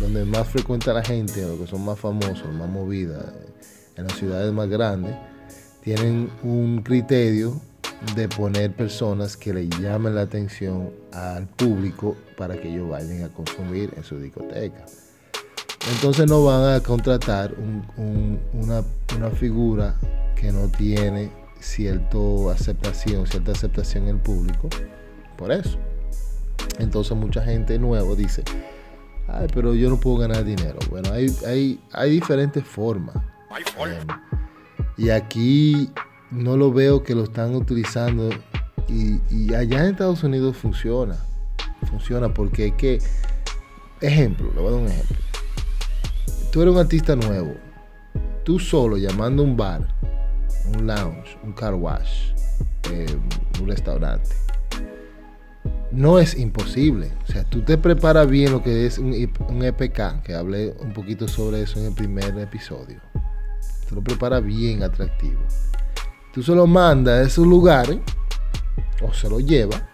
[0.00, 3.32] donde más frecuenta la gente, o que son más famosos, más movidas,
[3.96, 5.14] en las ciudades más grandes,
[5.82, 7.60] tienen un criterio
[8.16, 13.28] de poner personas que le llamen la atención al público para que ellos vayan a
[13.28, 14.84] consumir en su discoteca.
[15.94, 17.54] Entonces no van a contratar
[17.96, 19.96] una, figura
[20.36, 22.18] que no tiene cierta
[22.52, 24.68] aceptación, cierta aceptación en el público.
[25.36, 25.78] Por eso.
[26.78, 28.44] Entonces mucha gente nueva dice,
[29.26, 30.78] Ay, pero yo no puedo ganar dinero.
[30.90, 33.16] Bueno, hay diferentes formas.
[33.58, 34.06] Em,
[34.96, 35.90] y aquí
[36.30, 38.30] no lo veo que lo están utilizando.
[38.88, 41.16] Y, allá en Estados Unidos funciona.
[41.88, 42.98] Funciona porque es que,
[44.00, 45.16] ejemplo, le voy a dar un ejemplo.
[46.50, 47.54] Tú eres un artista nuevo.
[48.44, 49.88] Tú solo llamando a un bar,
[50.74, 52.32] un lounge, un car wash,
[52.90, 53.20] em,
[53.60, 54.30] un restaurante
[55.92, 57.12] no es imposible.
[57.28, 61.28] O sea, tú te preparas bien lo que es un, EPK, que hablé un poquito
[61.28, 63.00] sobre eso en el primer episodio.
[63.92, 65.40] Lo preparas bien atractivo.
[66.32, 67.98] Tú se lo mandas a esos lugares
[69.02, 69.88] o se lo lleva.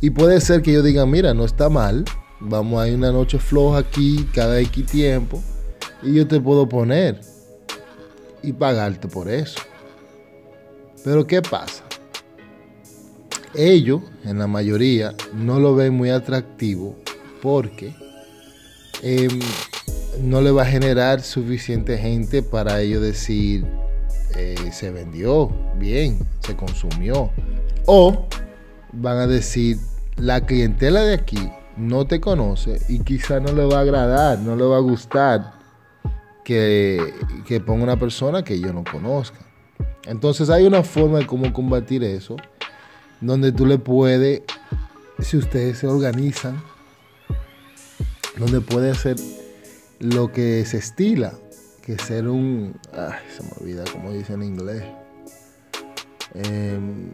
[0.00, 2.04] Y puede ser que yo diga, mira, no está mal.
[2.40, 5.42] Vamos a ir una noche floja aquí cada X tiempo.
[6.02, 7.20] Y yo te puedo poner
[8.42, 9.60] y pagarte por eso.
[11.04, 11.84] Pero ¿qué pasa?
[13.54, 16.96] ellos, en la mayoría, no lo ven muy atractivo
[17.40, 17.94] porque
[19.02, 19.40] em,
[20.20, 23.64] no le va a generar suficiente gente para ellos decir
[24.36, 27.30] eh, se vendió bien, se consumió.
[27.86, 28.26] O
[28.92, 29.78] van a decir
[30.16, 34.56] la clientela de aquí no te conoce y quizá no le va a agradar, no
[34.56, 35.54] le va a gustar
[36.44, 37.14] que,
[37.46, 39.38] que ponga una persona que yo no conozca.
[40.06, 42.36] Entonces hay una forma de cómo combatir eso
[43.20, 44.42] donde tú le puedes,
[45.20, 46.60] si ustedes se organizan,
[48.36, 49.16] donde puede hacer
[50.02, 51.32] lo que se estila,
[51.80, 54.82] que ser un, ay, se me olvida cómo dice en inglés,
[56.34, 57.12] em,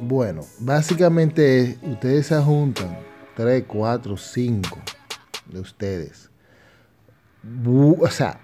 [0.00, 2.98] Bueno, básicamente ustedes se juntan,
[3.36, 4.78] 3, 4, 5
[5.52, 6.30] de ustedes.
[8.00, 8.40] o sea,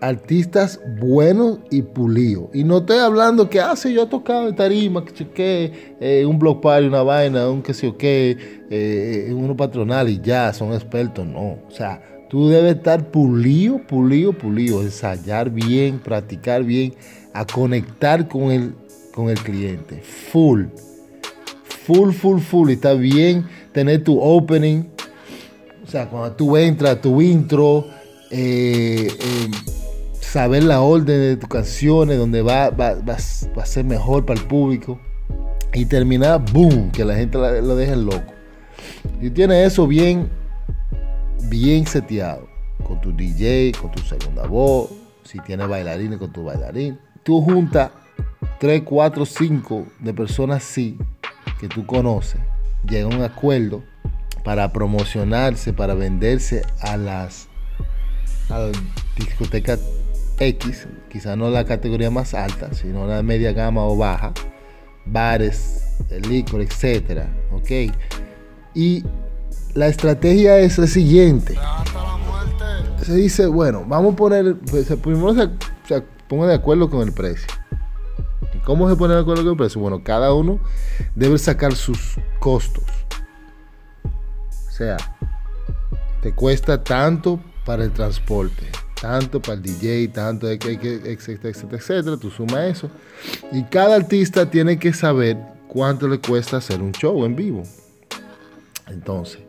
[0.00, 2.50] artistas buenos y pulidos.
[2.52, 6.26] Y no estoy hablando que, ah, sí, yo he tocado en tarima, que cheque, eh,
[6.26, 10.52] un block party, una vaina, un que sé o qué, eh, uno patronal y ya,
[10.52, 11.26] son expertos.
[11.26, 16.92] No, o sea, tú debes estar pulido, pulido, pulido, ensayar bien, practicar bien,
[17.32, 18.74] a conectar con el,
[19.14, 20.02] con el cliente.
[20.32, 20.64] Full.
[21.86, 22.70] Full, full, full.
[22.70, 24.82] Está bien tener tu opening.
[25.84, 27.86] O sea, cuando tú entras, tu intro.
[28.32, 29.50] Eh, eh
[30.18, 34.98] saber la orden de tus canciones, donde va, va, a ser mejor para el público.
[35.72, 38.32] Y terminar, boom, que la gente lo deje loco.
[39.20, 40.28] Y tienes eso bien,
[41.48, 42.48] bien seteado.
[42.86, 44.90] Con tu DJ, con tu segunda voz,
[45.22, 46.98] si tienes bailarines, con tu bailarín.
[47.22, 47.90] Tú juntas
[48.60, 50.98] 3, 4, 5 de personas así
[51.58, 52.40] que tú conoces.
[52.88, 53.82] Llega a un acuerdo
[54.44, 57.48] para promocionarse, para venderse a las,
[59.16, 59.80] discotecas
[60.38, 64.32] X, quizá no la categoría más alta, sino la media gama o baja,
[65.06, 65.82] bares,
[66.28, 67.92] licor, etcétera, ¿ok?
[68.74, 69.04] Y
[69.74, 71.58] la estrategia es la siguiente.
[73.02, 77.46] Se dice, bueno, vamos a poner, pues, primero se, pone de acuerdo con el precio.
[78.54, 79.80] ¿Y cómo se pone de acuerdo con el precio?
[79.80, 80.60] Bueno, cada uno
[81.14, 82.84] debe sacar sus costos.
[84.04, 84.96] O sea,
[86.22, 92.16] te cuesta tanto para el transporte, tanto para el DJ, tanto, etcétera, etcétera, etcétera.
[92.16, 92.90] Tú sumas eso.
[93.52, 95.36] Y cada artista tiene que saber
[95.68, 97.62] cuánto le cuesta hacer un show en vivo.
[98.86, 99.43] Entonces,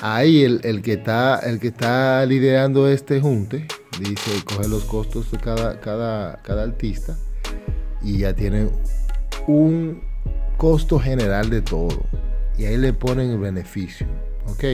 [0.00, 3.66] ahí el, que, está, el que está liderando este junte
[3.98, 7.16] dice, coge los costos de cada, cada, cada artista
[8.02, 8.68] y ya tiene
[9.46, 10.02] un
[10.56, 12.04] costo general de todo.
[12.58, 14.06] Y ahí le ponen el beneficio.
[14.46, 14.64] ¿Ok?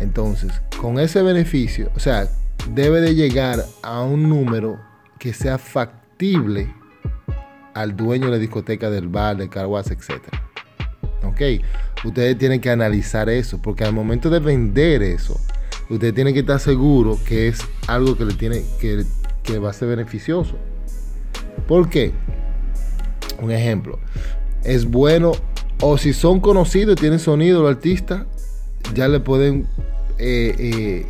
[0.00, 2.28] Entonces, con ese beneficio, o sea,
[2.74, 4.80] debe de llegar a un número
[5.18, 6.72] que sea factible
[7.74, 10.22] al dueño de la discoteca del bar, de carwas, etc.
[11.24, 11.62] ¿Ok?
[12.04, 15.38] Ustedes tienen que analizar eso, porque al momento de vender eso,
[15.88, 19.04] ustedes tienen que estar seguros que es algo que le tiene que,
[19.42, 20.56] que va a ser beneficioso.
[21.66, 22.12] ¿Por qué?
[23.42, 23.98] Un ejemplo,
[24.64, 25.32] es bueno,
[25.80, 28.26] o si son conocidos tienen sonido los artistas,
[28.94, 29.66] ya le pueden
[30.18, 31.06] eh, eh,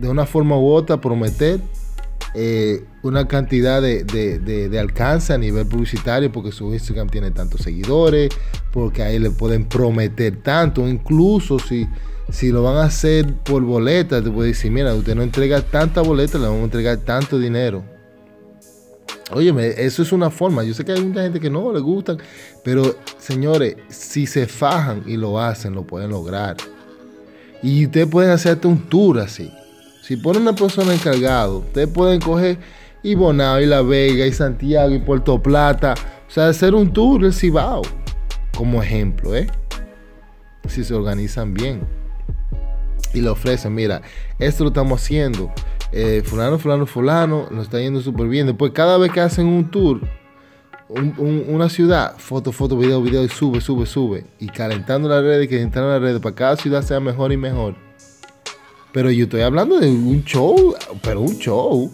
[0.00, 1.60] de una forma u otra prometer
[2.34, 8.30] eh, una cantidad de, alcance a nivel publicitario porque su Instagram tiene tantos seguidores,
[8.72, 11.86] porque ahí le pueden prometer tanto, incluso si,
[12.30, 16.00] si lo van a hacer por boleta, te puede decir, mira, usted no entrega tanta
[16.00, 17.84] boleta, le vamos a entregar tanto dinero.
[19.30, 20.64] Óyeme, eso es una forma.
[20.64, 22.18] Yo sé que hay mucha gente que no le gustan,
[22.62, 26.56] pero señores, si se fajan y lo hacen, lo pueden lograr.
[27.62, 29.50] Y ustedes pueden hacerte un tour así.
[30.06, 32.58] Si ponen una persona encargado, ustedes pueden coger
[33.02, 35.94] y Bonao y La Vega y Santiago y Puerto Plata.
[36.28, 37.80] O sea, hacer un tour del Cibao.
[38.54, 39.46] Como ejemplo, ¿eh?
[40.68, 41.80] Si se organizan bien.
[43.14, 44.02] Y le ofrecen, mira,
[44.38, 45.50] esto lo estamos haciendo.
[45.90, 48.46] Eh, fulano, fulano, fulano, nos está yendo súper bien.
[48.46, 50.02] Después, cada vez que hacen un tour,
[51.16, 54.26] una ciudad, foto, foto, video, video, y sube, sube, sube.
[54.38, 57.74] Y calentando las redes, calentando las redes, para que cada ciudad sea mejor y mejor.
[58.94, 61.90] Pero yo estoy hablando de un show, pero un show.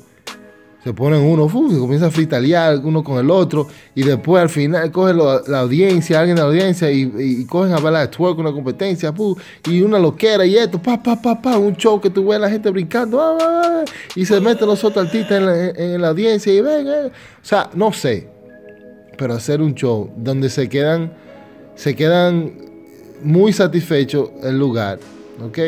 [0.85, 4.51] Se ponen uno, fu, se comienza a fritalear uno con el otro, y después al
[4.51, 9.15] final cogen la audiencia, alguien de la audiencia, y, cogen a bailar twerk, una competencia,
[9.15, 9.37] fu,
[9.67, 12.41] y una loquera, y esto, pa, pa, pa, pa, un show que tú ves a
[12.41, 13.85] la gente brincando, ah, ah, ah,
[14.15, 17.07] y se meten los otros artistas en la, en la audiencia, y ven, eh.
[17.07, 18.29] o sea, no sé,
[19.19, 21.13] pero hacer un show donde se quedan,
[21.75, 22.55] se quedan
[23.23, 24.99] muy satisfechos el lugar,
[25.43, 25.59] ¿ok?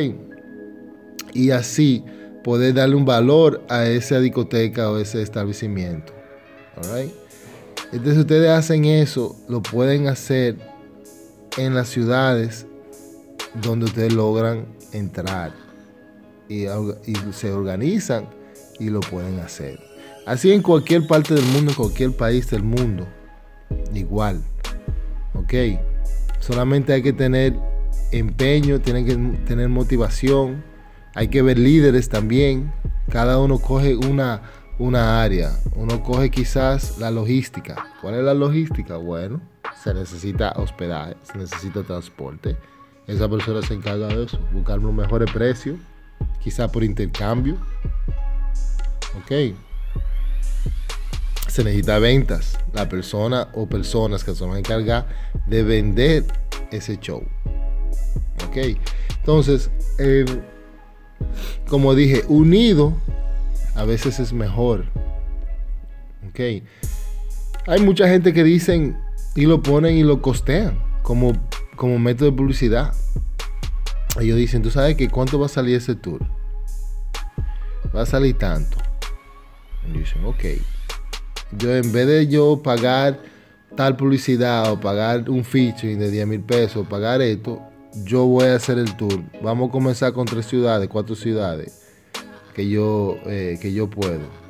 [1.32, 2.04] Y así
[2.42, 6.12] poder darle un valor a esa discoteca o ese establecimiento.
[7.92, 10.56] Entonces ustedes hacen eso, lo pueden hacer
[11.58, 12.66] en las ciudades
[13.62, 15.52] donde ustedes logran entrar
[16.48, 16.66] y,
[17.32, 18.26] se organizan
[18.78, 19.78] y lo pueden hacer.
[20.26, 23.06] Así en cualquier parte del mundo, en cualquier país del mundo,
[23.94, 24.42] igual.
[26.40, 27.54] Solamente hay que tener
[28.10, 30.64] empeño, tienen que tener motivación
[31.14, 32.72] hay que ver líderes también.
[33.10, 34.42] Cada uno coge una,
[34.78, 35.52] una área.
[35.76, 37.86] Uno coge quizás la logística.
[38.00, 38.96] ¿Cuál es la logística?
[38.96, 39.40] Bueno,
[39.82, 42.56] se necesita hospedaje, se necesita transporte.
[43.06, 45.76] Esa persona se encarga de eso, buscar los mejores precios,
[46.40, 47.56] quizás por intercambio.
[49.18, 49.54] Ok.
[51.48, 52.58] se necesita ventas.
[52.72, 55.06] La persona o personas que se van a encargar
[55.46, 56.24] de vender
[56.70, 57.22] ese show.
[58.48, 58.78] Ok.
[59.18, 59.70] Entonces,
[61.68, 62.94] como dije, unido
[63.74, 64.86] a veces es mejor.
[66.28, 66.62] Ok.
[67.66, 68.96] Hay mucha gente que dicen
[69.34, 71.32] y lo ponen y lo costean como,
[71.76, 72.94] como método de publicidad.
[74.20, 76.20] Ellos dicen, ¿tú sabes que cuánto va a salir ese tour?
[77.94, 78.76] Va a salir tanto.
[79.88, 80.44] Y dicen, ok.
[81.58, 83.20] Yo en vez de yo pagar
[83.76, 87.62] tal publicidad o pagar un featuring de 10 mil pesos, pagar esto,
[88.04, 89.20] yo voy a hacer el tour.
[89.42, 91.80] Vamos a comenzar con tres ciudades, cuatro ciudades
[92.54, 94.42] que yo, eh, que yo puedo.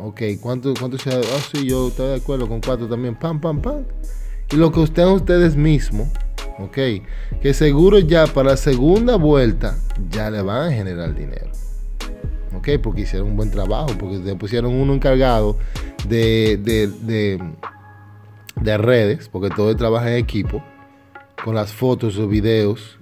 [0.00, 1.28] Ok, ¿cuánto, cuánto ciudades?
[1.34, 3.14] Ah, sí, yo estoy de acuerdo con cuatro también.
[3.14, 3.84] Pam, pam, pam.
[4.50, 6.08] Y lo que ustedes ustedes mismos,
[6.58, 6.78] ok,
[7.42, 9.76] que seguro ya para la segunda vuelta
[10.10, 11.50] ya le van a generar dinero.
[12.56, 15.56] Ok, porque hicieron un buen trabajo, porque se pusieron uno encargado
[16.08, 17.42] de, de, de,
[18.60, 20.62] de redes, porque todo el trabajo en equipo
[21.44, 22.98] con las fotos o videos,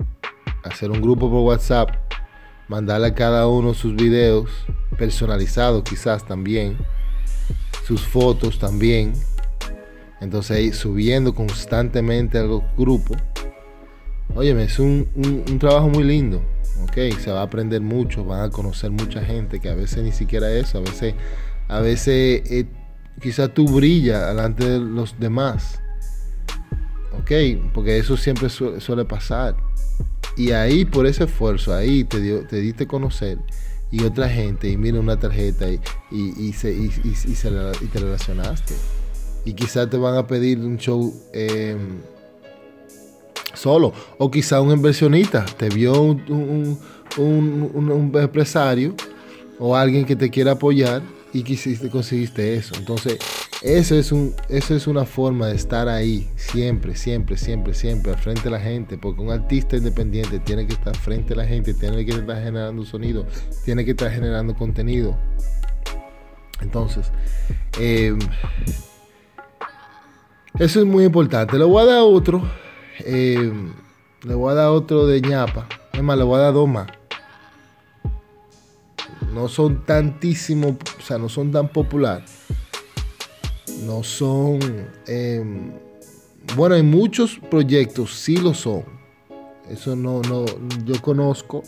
[0.63, 1.91] hacer un grupo por WhatsApp,
[2.69, 4.51] mandarle a cada uno sus videos
[4.99, 6.77] personalizados quizás también,
[7.87, 9.13] sus fotos también.
[10.21, 13.15] Entonces ahí subiendo constantemente al grupo.
[14.35, 15.09] Óyeme, es un,
[15.59, 16.43] trabajo muy lindo.
[16.83, 20.13] Ok, se va a aprender mucho, van a conocer mucha gente que a veces ni
[20.13, 21.15] siquiera eso, a veces,
[21.69, 22.67] a veces eh,
[23.21, 25.81] quizás tú brillas delante de los demás
[27.21, 27.73] ¿ok?
[27.73, 29.57] Porque eso siempre suele pasar.
[30.37, 33.39] Y ahí, por ese esfuerzo, ahí te, dio, te diste conocer
[33.91, 35.67] y otra gente, y mira una tarjeta
[36.11, 36.75] y, se,
[37.93, 38.75] te relacionaste.
[39.45, 42.01] Y quizás te van a pedir un show em,
[43.55, 46.79] solo, o quizá un inversionista te vio un,
[47.17, 48.95] un, un, empresario
[49.59, 51.01] o alguien que te quiera apoyar
[51.33, 52.75] y quisiste, conseguiste eso.
[52.77, 53.19] Entonces,
[53.67, 58.19] eso es, un, eso es una forma de estar ahí, siempre, siempre, siempre, siempre, al
[58.19, 61.75] frente de la gente, porque un artista independiente tiene que estar frente a la gente,
[61.75, 63.27] tiene que estar generando sonido,
[63.65, 65.19] tiene que estar generando contenido.
[66.61, 67.11] Entonces,
[67.81, 68.21] em,
[70.61, 71.59] eso es muy importante.
[71.59, 72.49] Le voy a dar otro,
[73.01, 73.73] em,
[74.23, 76.87] le voy a dar otro de ñapa, es más, le voy a dar dos más.
[79.35, 82.47] No son tantísimos, o sea, no son tan populares
[83.85, 84.59] no son...
[85.07, 85.73] Em,
[86.55, 88.85] bueno, en muchos proyectos sí lo son.
[89.69, 90.45] Eso no, no,
[90.85, 91.63] yo conozco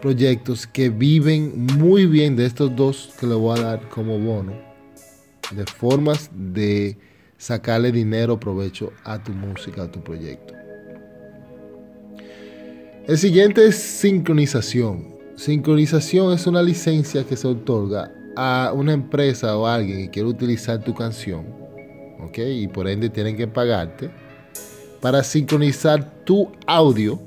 [0.00, 4.52] proyectos que viven muy bien de estos dos que le voy a dar como bono.
[5.54, 6.96] De formas de
[7.36, 10.54] sacarle dinero, provecho a tu música, a tu proyecto.
[13.06, 15.14] El siguiente es sincronización.
[15.36, 20.82] Sincronización es una licencia que se otorga a una empresa o alguien que quiere utilizar
[20.84, 21.46] tu canción,
[22.20, 22.38] ¿ok?
[22.38, 24.10] Y por ende tienen que pagarte
[25.00, 27.18] para sincronizar tu audio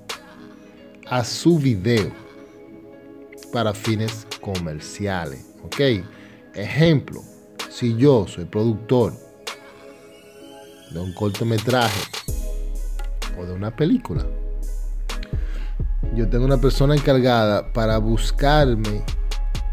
[1.07, 2.12] a su video
[3.51, 6.05] para fines comerciales, ¿ok?
[6.53, 7.22] Ejemplo,
[7.70, 9.14] si yo soy productor
[10.91, 12.01] de un cortometraje
[13.39, 14.26] o de una película,
[16.16, 19.03] yo tengo una persona encargada para buscarme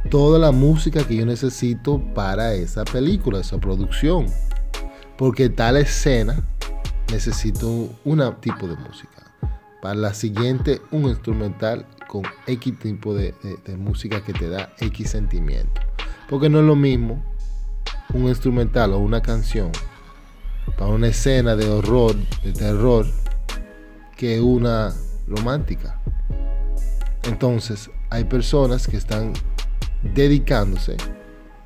[0.06, 4.26] toda la música que yo necesito para esa película, esa producción.
[5.16, 6.42] Porque tal escena
[7.10, 9.32] necesito un tipo de música.
[9.82, 13.34] Para la siguiente, un instrumental con X tipo de,
[13.78, 15.80] música que te da X sentimiento.
[16.28, 17.22] Porque no es lo mismo
[18.12, 19.70] un instrumental o una canción
[20.78, 23.06] para una escena de horror, de terror,
[24.16, 24.92] que una
[25.26, 26.00] romántica.
[27.24, 29.32] Entonces, hay personas que están
[30.14, 30.96] dedicándose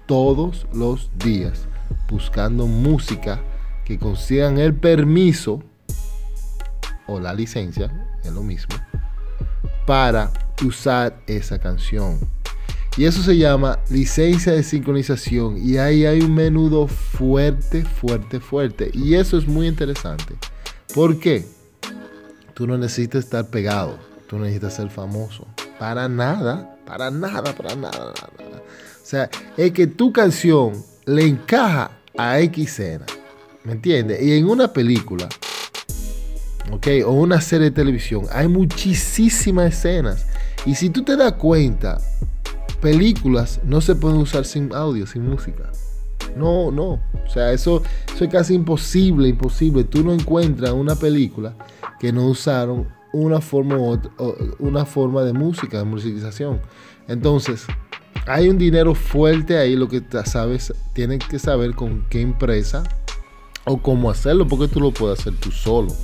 [0.07, 1.69] todos los días
[2.09, 3.41] buscando música
[3.85, 5.63] que consigan el permiso
[7.07, 7.91] o la licencia,
[8.23, 8.75] es lo mismo,
[9.87, 10.31] para
[10.65, 12.19] usar esa canción.
[12.97, 15.57] Y eso se llama licencia de sincronización.
[15.57, 18.91] Y ahí hay un menudo fuerte, fuerte, fuerte.
[18.93, 20.35] Y eso es muy interesante.
[20.95, 21.47] ¿Por qué?
[22.55, 23.97] Tú no necesitas estar pegado.
[24.29, 25.47] Tú no necesitas ser famoso.
[25.79, 26.70] Para nada.
[26.87, 28.63] Para nada, para nada, nada.
[29.03, 30.73] O sea, es que tu canción
[31.07, 33.07] le encaja a X escena.
[33.65, 34.23] ¿Me entiendes?
[34.23, 35.29] Y en una película,
[36.73, 36.87] ¿ok?
[37.07, 40.27] O una serie de televisión, hay muchísimas escenas.
[40.65, 42.01] Y si tú te das cuenta,
[42.81, 45.71] películas no se pueden usar sin audio, sin música.
[46.37, 47.01] No, no.
[47.27, 47.83] O sea, eso,
[48.15, 49.85] eso es casi imposible, imposible.
[49.85, 51.55] Tú no encuentras una película
[51.99, 53.77] que no usaron una forma,
[54.59, 56.61] una forma de música, de musicalización.
[57.09, 57.67] Entonces,
[58.27, 62.85] hay un dinero fuerte ahí, lo que sabes, tienes que saber con qué empresa
[63.65, 65.95] o cómo hacerlo, porque tú lo puedes hacer tú solo.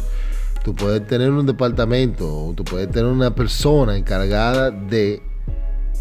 [0.64, 5.22] Tú puedes tener un departamento, o tú puedes tener una persona encargada de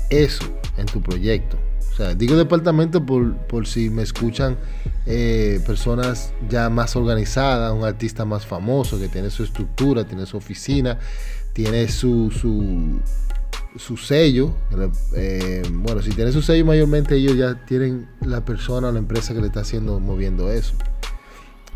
[0.09, 0.45] eso
[0.77, 1.57] en tu proyecto.
[1.95, 4.57] O sea, digo departamento por, si me escuchan
[5.05, 10.35] eh, personas ya más organizadas, un artista más famoso que tiene su estructura, tiene su
[10.35, 10.99] oficina,
[11.53, 12.29] tiene su,
[13.77, 14.53] su, sello.
[15.15, 19.33] Eh, bueno, si tiene su sello, mayormente ellos ya tienen la persona o la empresa
[19.33, 20.73] que le está haciendo, moviendo eso.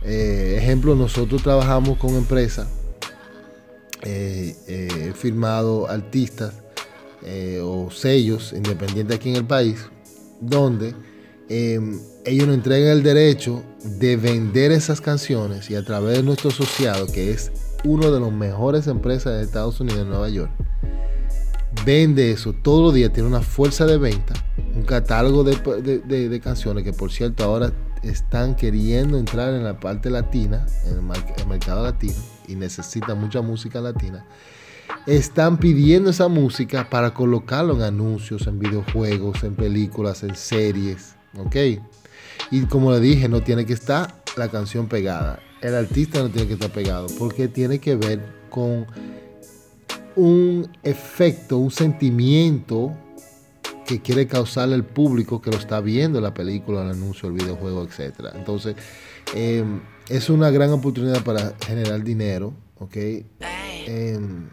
[0.04, 2.68] Eh, ejemplo, nosotros trabajamos con empresas,
[4.04, 6.56] eh, firmado artistas
[7.64, 9.88] o sellos independientes aquí en el país,
[10.42, 10.96] donde
[11.50, 16.50] em, ellos nos entregan el derecho de vender esas canciones y a través de nuestro
[16.50, 17.52] asociado, que es
[17.84, 20.52] una de las mejores empresas de Estados Unidos, Nueva York,
[21.86, 24.34] vende eso todos los días, tiene una fuerza de venta,
[24.76, 27.72] un catálogo de, canciones que por cierto ahora
[28.04, 32.18] están queriendo entrar en la parte latina, en el, mercado latino,
[32.48, 34.26] y necesitan mucha música latina.
[35.06, 41.16] Están pidiendo esa música para colocarlo en anuncios, en videojuegos, en películas, en series.
[41.38, 41.56] ¿Ok?
[42.52, 46.48] Y como le dije, no tiene que estar la canción pegada el artista no tiene
[46.48, 48.88] que estar pegado, porque tiene que ver con
[50.16, 52.96] un efecto, un sentimiento
[53.86, 57.84] que quiere causarle al público que lo está viendo la película, el anuncio, el videojuego,
[57.84, 58.34] etc.
[58.36, 58.76] Entonces,
[59.34, 62.96] em, es una gran oportunidad para generar dinero, ¿ok?
[63.88, 64.50] Em,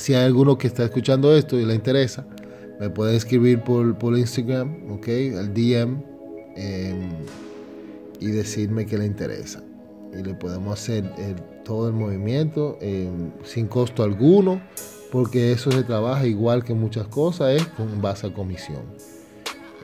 [0.00, 2.26] si hay alguno que está escuchando esto y le interesa,
[2.80, 5.08] me puede escribir por, por Instagram, ¿ok?
[5.38, 6.02] Al DM
[6.56, 7.10] em,
[8.18, 9.62] y decirme que le interesa
[10.18, 11.04] y le podemos hacer
[11.64, 14.60] todo el movimiento em, sin costo alguno,
[15.12, 18.82] porque eso se trabaja igual que muchas cosas, es con base a comisión.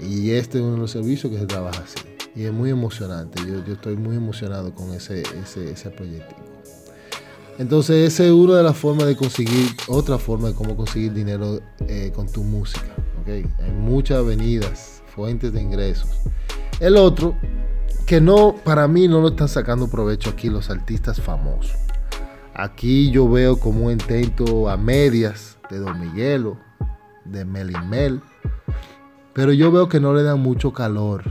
[0.00, 2.00] Y este es uno de los servicios que se trabaja así.
[2.34, 3.40] Y es muy emocionante.
[3.46, 6.55] Yo, yo estoy muy emocionado con ese, ese, ese proyecto.
[7.58, 11.60] Entonces, esa es una de las formas de conseguir, otra forma de cómo conseguir dinero
[11.88, 12.94] eh, con tu música.
[13.22, 13.46] ¿okay?
[13.62, 16.10] Hay muchas avenidas, fuentes de ingresos.
[16.80, 17.34] El otro
[18.06, 21.76] que no, para mí no lo están sacando provecho aquí los artistas famosos.
[22.54, 26.56] Aquí yo veo como un intento a medias de Don Miguelo,
[27.24, 28.20] de Melimel,
[29.32, 31.24] pero yo veo que no le dan mucho calor.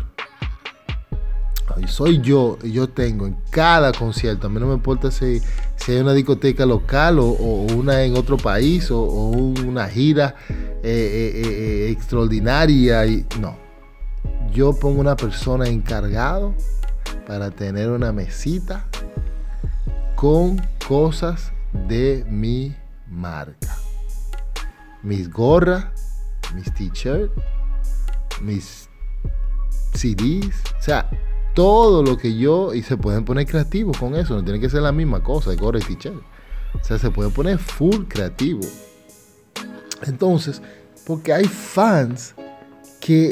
[1.88, 5.42] Soy yo, y yo tengo en cada concierto, a mí no me importa si,
[5.76, 11.42] si hay una discoteca local o, una en otro país o, una gira eh, eh,
[11.44, 13.06] eh, extraordinaria.
[13.06, 13.58] Y, no,
[14.52, 16.56] yo pongo una persona encargado
[17.28, 18.86] para tener una mesita
[20.16, 21.52] con cosas
[21.88, 22.76] de mi
[23.08, 23.76] marca.
[25.04, 25.86] Mis gorras,
[26.56, 27.34] mis t-shirts,
[28.42, 28.90] mis
[29.94, 31.10] CDs, o sea,
[31.56, 34.84] todo lo que yo, y se pueden poner creativos con eso, no tiene que ser
[34.84, 36.22] la misma cosa, de gorra y t-shirt.
[36.80, 38.62] O sea, se puede poner full creativo.
[40.04, 40.62] Entonces,
[41.08, 42.36] porque hay fans
[43.00, 43.30] que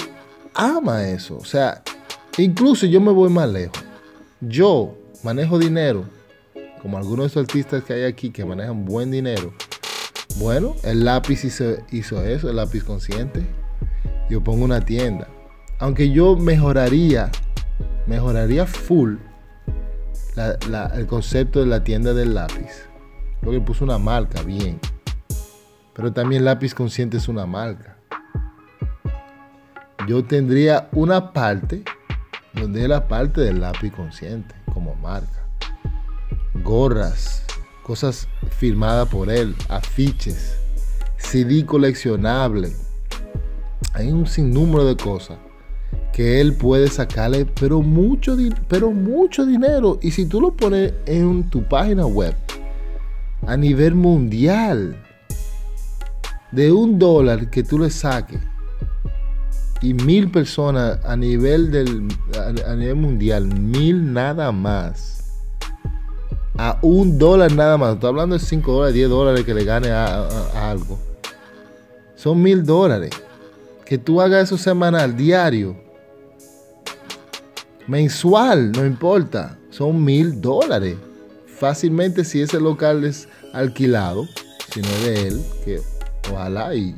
[0.53, 1.37] ama eso.
[1.37, 1.83] O sea,
[2.37, 3.83] incluso yo me voy más lejos.
[4.39, 6.05] Yo manejo dinero,
[6.81, 9.53] como algunos de esos artistas que hay aquí que manejan buen dinero.
[10.37, 13.45] Bueno, el lápiz hizo eso, el lápiz consciente.
[14.29, 15.27] Yo pongo una tienda.
[15.79, 17.29] Aunque yo mejoraría,
[18.07, 19.15] mejoraría full
[20.35, 22.89] el concepto de la tienda del lápiz.
[23.41, 24.79] Porque puso una marca, bien.
[25.93, 27.97] Pero también lápiz consciente es una marca
[30.07, 31.83] yo tendría una parte
[32.53, 35.47] donde es la parte del lápiz consciente como marca.
[36.63, 37.45] Gorras,
[37.83, 38.27] cosas
[38.57, 40.57] firmadas por él, afiches,
[41.17, 42.73] CD coleccionable.
[43.93, 45.37] Hay un sinnúmero de cosas
[46.13, 48.37] que él puede sacarle, pero mucho,
[48.69, 49.99] pero mucho dinero.
[50.01, 52.35] Y si tú lo pones en tu página web
[53.45, 54.95] a nivel mundial,
[56.53, 58.39] de un dólar que tú le saques
[59.81, 62.07] y mil personas a nivel, del,
[62.65, 65.19] a, nivel mundial, mil nada más.
[66.55, 67.95] A un dólar nada más.
[67.95, 70.99] Estoy hablando de 5 dólares, 10 dólares que le gane a, algo.
[72.15, 73.09] Son mil dólares.
[73.85, 75.75] Que tú hagas eso semanal, diario.
[77.87, 79.57] Mensual, no importa.
[79.69, 80.95] Son mil dólares.
[81.45, 84.27] Fácilmente si ese local es alquilado,
[84.73, 85.81] si no es de él, que
[86.31, 86.95] ojalá y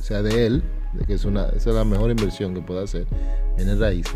[0.00, 0.62] sea de él,
[1.06, 3.06] que es una, esa es la mejor inversión que puede hacer,
[3.56, 4.14] viene raíces.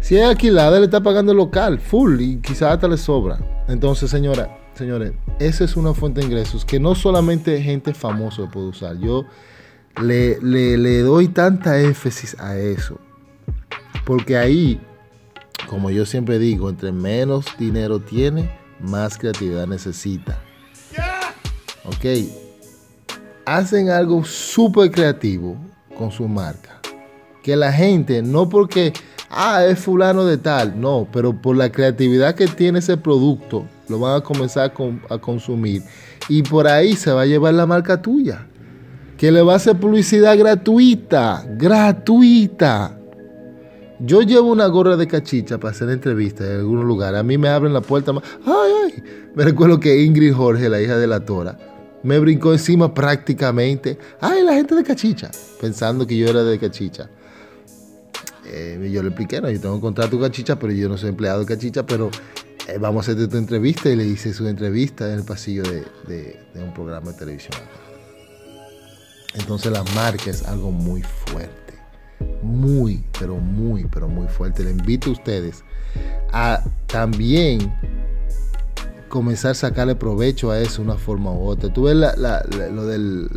[0.00, 3.38] Si es alquilada, él está pagando local, full, y quizás hasta le sobra.
[3.68, 8.68] Entonces, señora, señores, esa es una fuente de ingresos que no solamente gente famosa puede
[8.68, 8.96] usar.
[8.98, 9.24] Yo
[10.00, 12.98] le, le doy tanta énfasis a eso.
[14.08, 14.80] Porque ahí,
[15.68, 18.50] como yo siempre digo, entre menos dinero tiene,
[18.80, 20.38] más creatividad necesita.
[21.84, 22.26] Ok.
[23.44, 25.58] Hacen algo súper creativo
[25.94, 26.80] con su marca.
[27.42, 28.94] Que la gente, no porque,
[29.28, 33.98] ah, es fulano de tal, no, pero por la creatividad que tiene ese producto, lo
[33.98, 34.72] van a comenzar
[35.10, 35.82] a, a consumir.
[36.30, 38.46] Y por ahí se va a llevar la marca tuya.
[39.18, 42.97] Que le va a hacer publicidad gratuita, gratuita.
[44.00, 47.16] Yo llevo una gorra de cachicha para hacer entrevistas en algún lugar.
[47.16, 48.12] A mí me abren la puerta.
[48.46, 49.02] Ay, ay.
[49.34, 51.58] Me recuerdo que Ingrid Jorge, la hija de la Tora,
[52.04, 53.98] me brincó encima prácticamente.
[54.20, 55.30] Ay, la gente de cachicha.
[55.60, 57.10] Pensando que yo era de cachicha.
[58.46, 61.10] Eh, yo le expliqué, no, yo tengo un contrato de cachicha, pero yo no soy
[61.10, 62.10] empleado de cachicha, pero
[62.68, 63.90] eh, vamos a hacer tu entrevista.
[63.90, 65.84] Y le hice su entrevista en el pasillo de,
[66.54, 67.54] de un programa de televisión.
[69.34, 71.68] Entonces la marca es algo muy fuerte
[72.42, 73.02] muy,
[73.90, 74.64] pero muy fuerte.
[74.64, 75.64] Le invito a ustedes
[76.32, 77.72] a también
[79.08, 81.72] comenzar a sacarle provecho a eso una forma u otra.
[81.72, 83.28] Tú ves lo del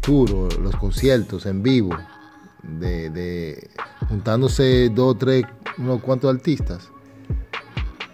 [0.00, 1.96] tour los conciertos en vivo,
[2.62, 3.68] de,
[4.08, 5.44] juntándose dos, tres,
[5.78, 6.88] unos cuantos artistas.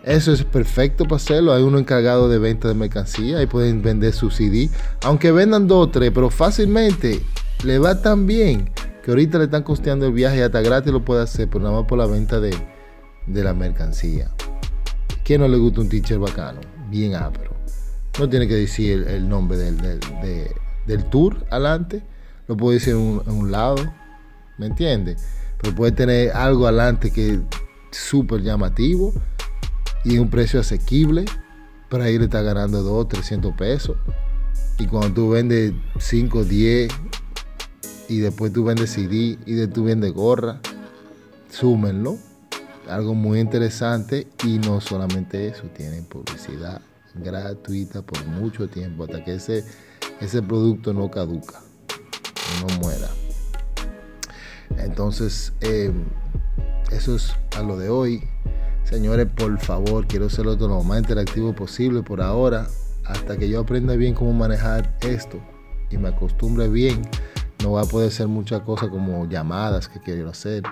[0.05, 1.53] Eso es perfecto para hacerlo.
[1.53, 4.71] Hay uno encargado de venta de mercancía y pueden vender su CD.
[5.03, 7.23] Aunque vendan dos o tres, pero fácilmente
[7.65, 8.71] le va tan bien
[9.09, 11.87] que ahorita le están costeando el viaje hasta gratis lo puede hacer, pero nada más
[11.87, 12.55] por la venta de,
[13.27, 14.31] la mercancía.
[15.25, 16.61] ¿Quién no le gusta un teacher bacano?
[16.91, 17.55] Bien pero
[18.19, 22.03] No tiene que decir el, nombre del, tour adelante,
[22.49, 23.77] lo puede decir en un, lado,
[24.59, 25.17] ¿me entiende?
[25.63, 27.41] Pero puede tener algo adelante que es
[27.91, 29.15] súper llamativo
[30.05, 31.25] y un precio asequible.
[31.89, 33.97] Para ahí le está ganando 2, 300 pesos.
[34.79, 36.93] Y cuando tú vendes 5, 10,
[38.09, 40.61] y después tú vendes CD y después tú vendes gorra.
[41.51, 42.19] Súmenlo.
[42.89, 46.81] Algo muy interesante y no solamente eso, tienen publicidad
[47.15, 49.65] gratuita por mucho tiempo hasta que ese,
[50.21, 51.61] ese producto no caduca,
[52.61, 53.09] no muera.
[54.79, 56.05] Entonces, em,
[56.91, 58.23] eso es a lo de hoy.
[58.85, 62.69] Señores, por favor, quiero ser lo más interactivo posible por ahora,
[63.05, 65.39] hasta que yo aprenda bien cómo manejar esto
[65.91, 67.03] y me acostumbre bien
[67.63, 70.63] no va a poder ser muchas cosas como llamadas que quiero hacer,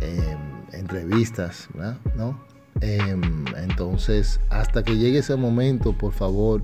[0.00, 0.38] em,
[0.72, 1.68] entrevistas,
[2.16, 2.38] ¿no?
[2.80, 6.62] Em, entonces, hasta que llegue ese momento, por favor,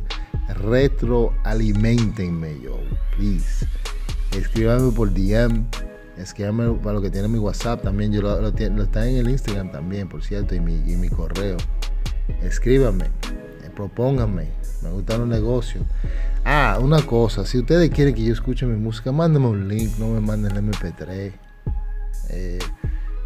[0.48, 2.78] retroalimentenme yo,
[3.16, 3.66] please.
[4.36, 5.64] Escríbanme por DM,
[6.16, 10.08] escríbanme para lo que tiene mi WhatsApp también, yo lo, está en el Instagram también,
[10.08, 11.56] por cierto, y mi, y mi correo.
[12.42, 14.50] Escríbanme, eh, propónganme,
[14.82, 15.84] me gustan los negocios.
[16.46, 20.08] Ah, una cosa, si ustedes quieren que yo escuche mi música, mándenme un link, no
[20.08, 21.32] me manden el MP3.
[22.28, 22.58] Eh,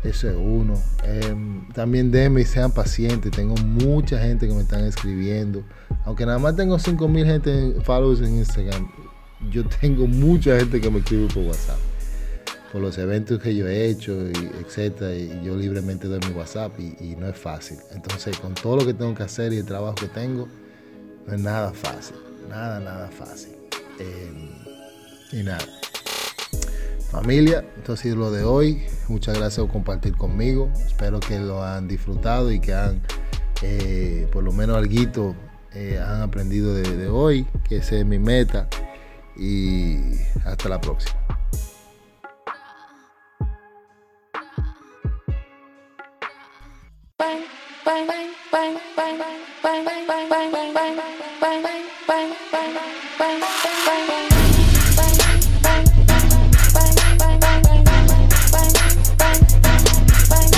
[0.05, 0.75] eso es uno.
[1.03, 3.33] Em, también denme y sean pacientes.
[3.33, 5.65] Tengo mucha gente que me están escribiendo.
[6.05, 8.89] Aunque nada más tengo 5000 gente followers en Instagram,
[9.51, 11.79] yo tengo mucha gente que me escribe por WhatsApp.
[12.73, 15.13] Por los eventos que yo he hecho, y etcétera.
[15.17, 17.79] Y yo libremente doy mi WhatsApp y, y no es fácil.
[17.93, 20.47] Entonces, con todo lo que tengo que hacer y el trabajo que tengo,
[21.27, 22.28] no es nada fácil.
[22.49, 23.57] Nada, nada fácil.
[23.99, 24.49] Em,
[25.33, 25.65] y nada.
[27.11, 28.83] Familia, esto ha sido lo de hoy.
[29.09, 30.71] Muchas gracias por compartir conmigo.
[30.87, 33.03] Espero que lo han disfrutado y que han,
[33.63, 35.35] eh, por lo menos algo,
[35.75, 38.69] eh, han aprendido de, hoy, que esa es mi meta.
[39.37, 39.99] Y
[40.45, 41.19] hasta la próxima.
[47.89, 49.19] bang bang bang
[49.63, 51.18] bang bang bang bang bang bang
[53.19, 53.58] bye.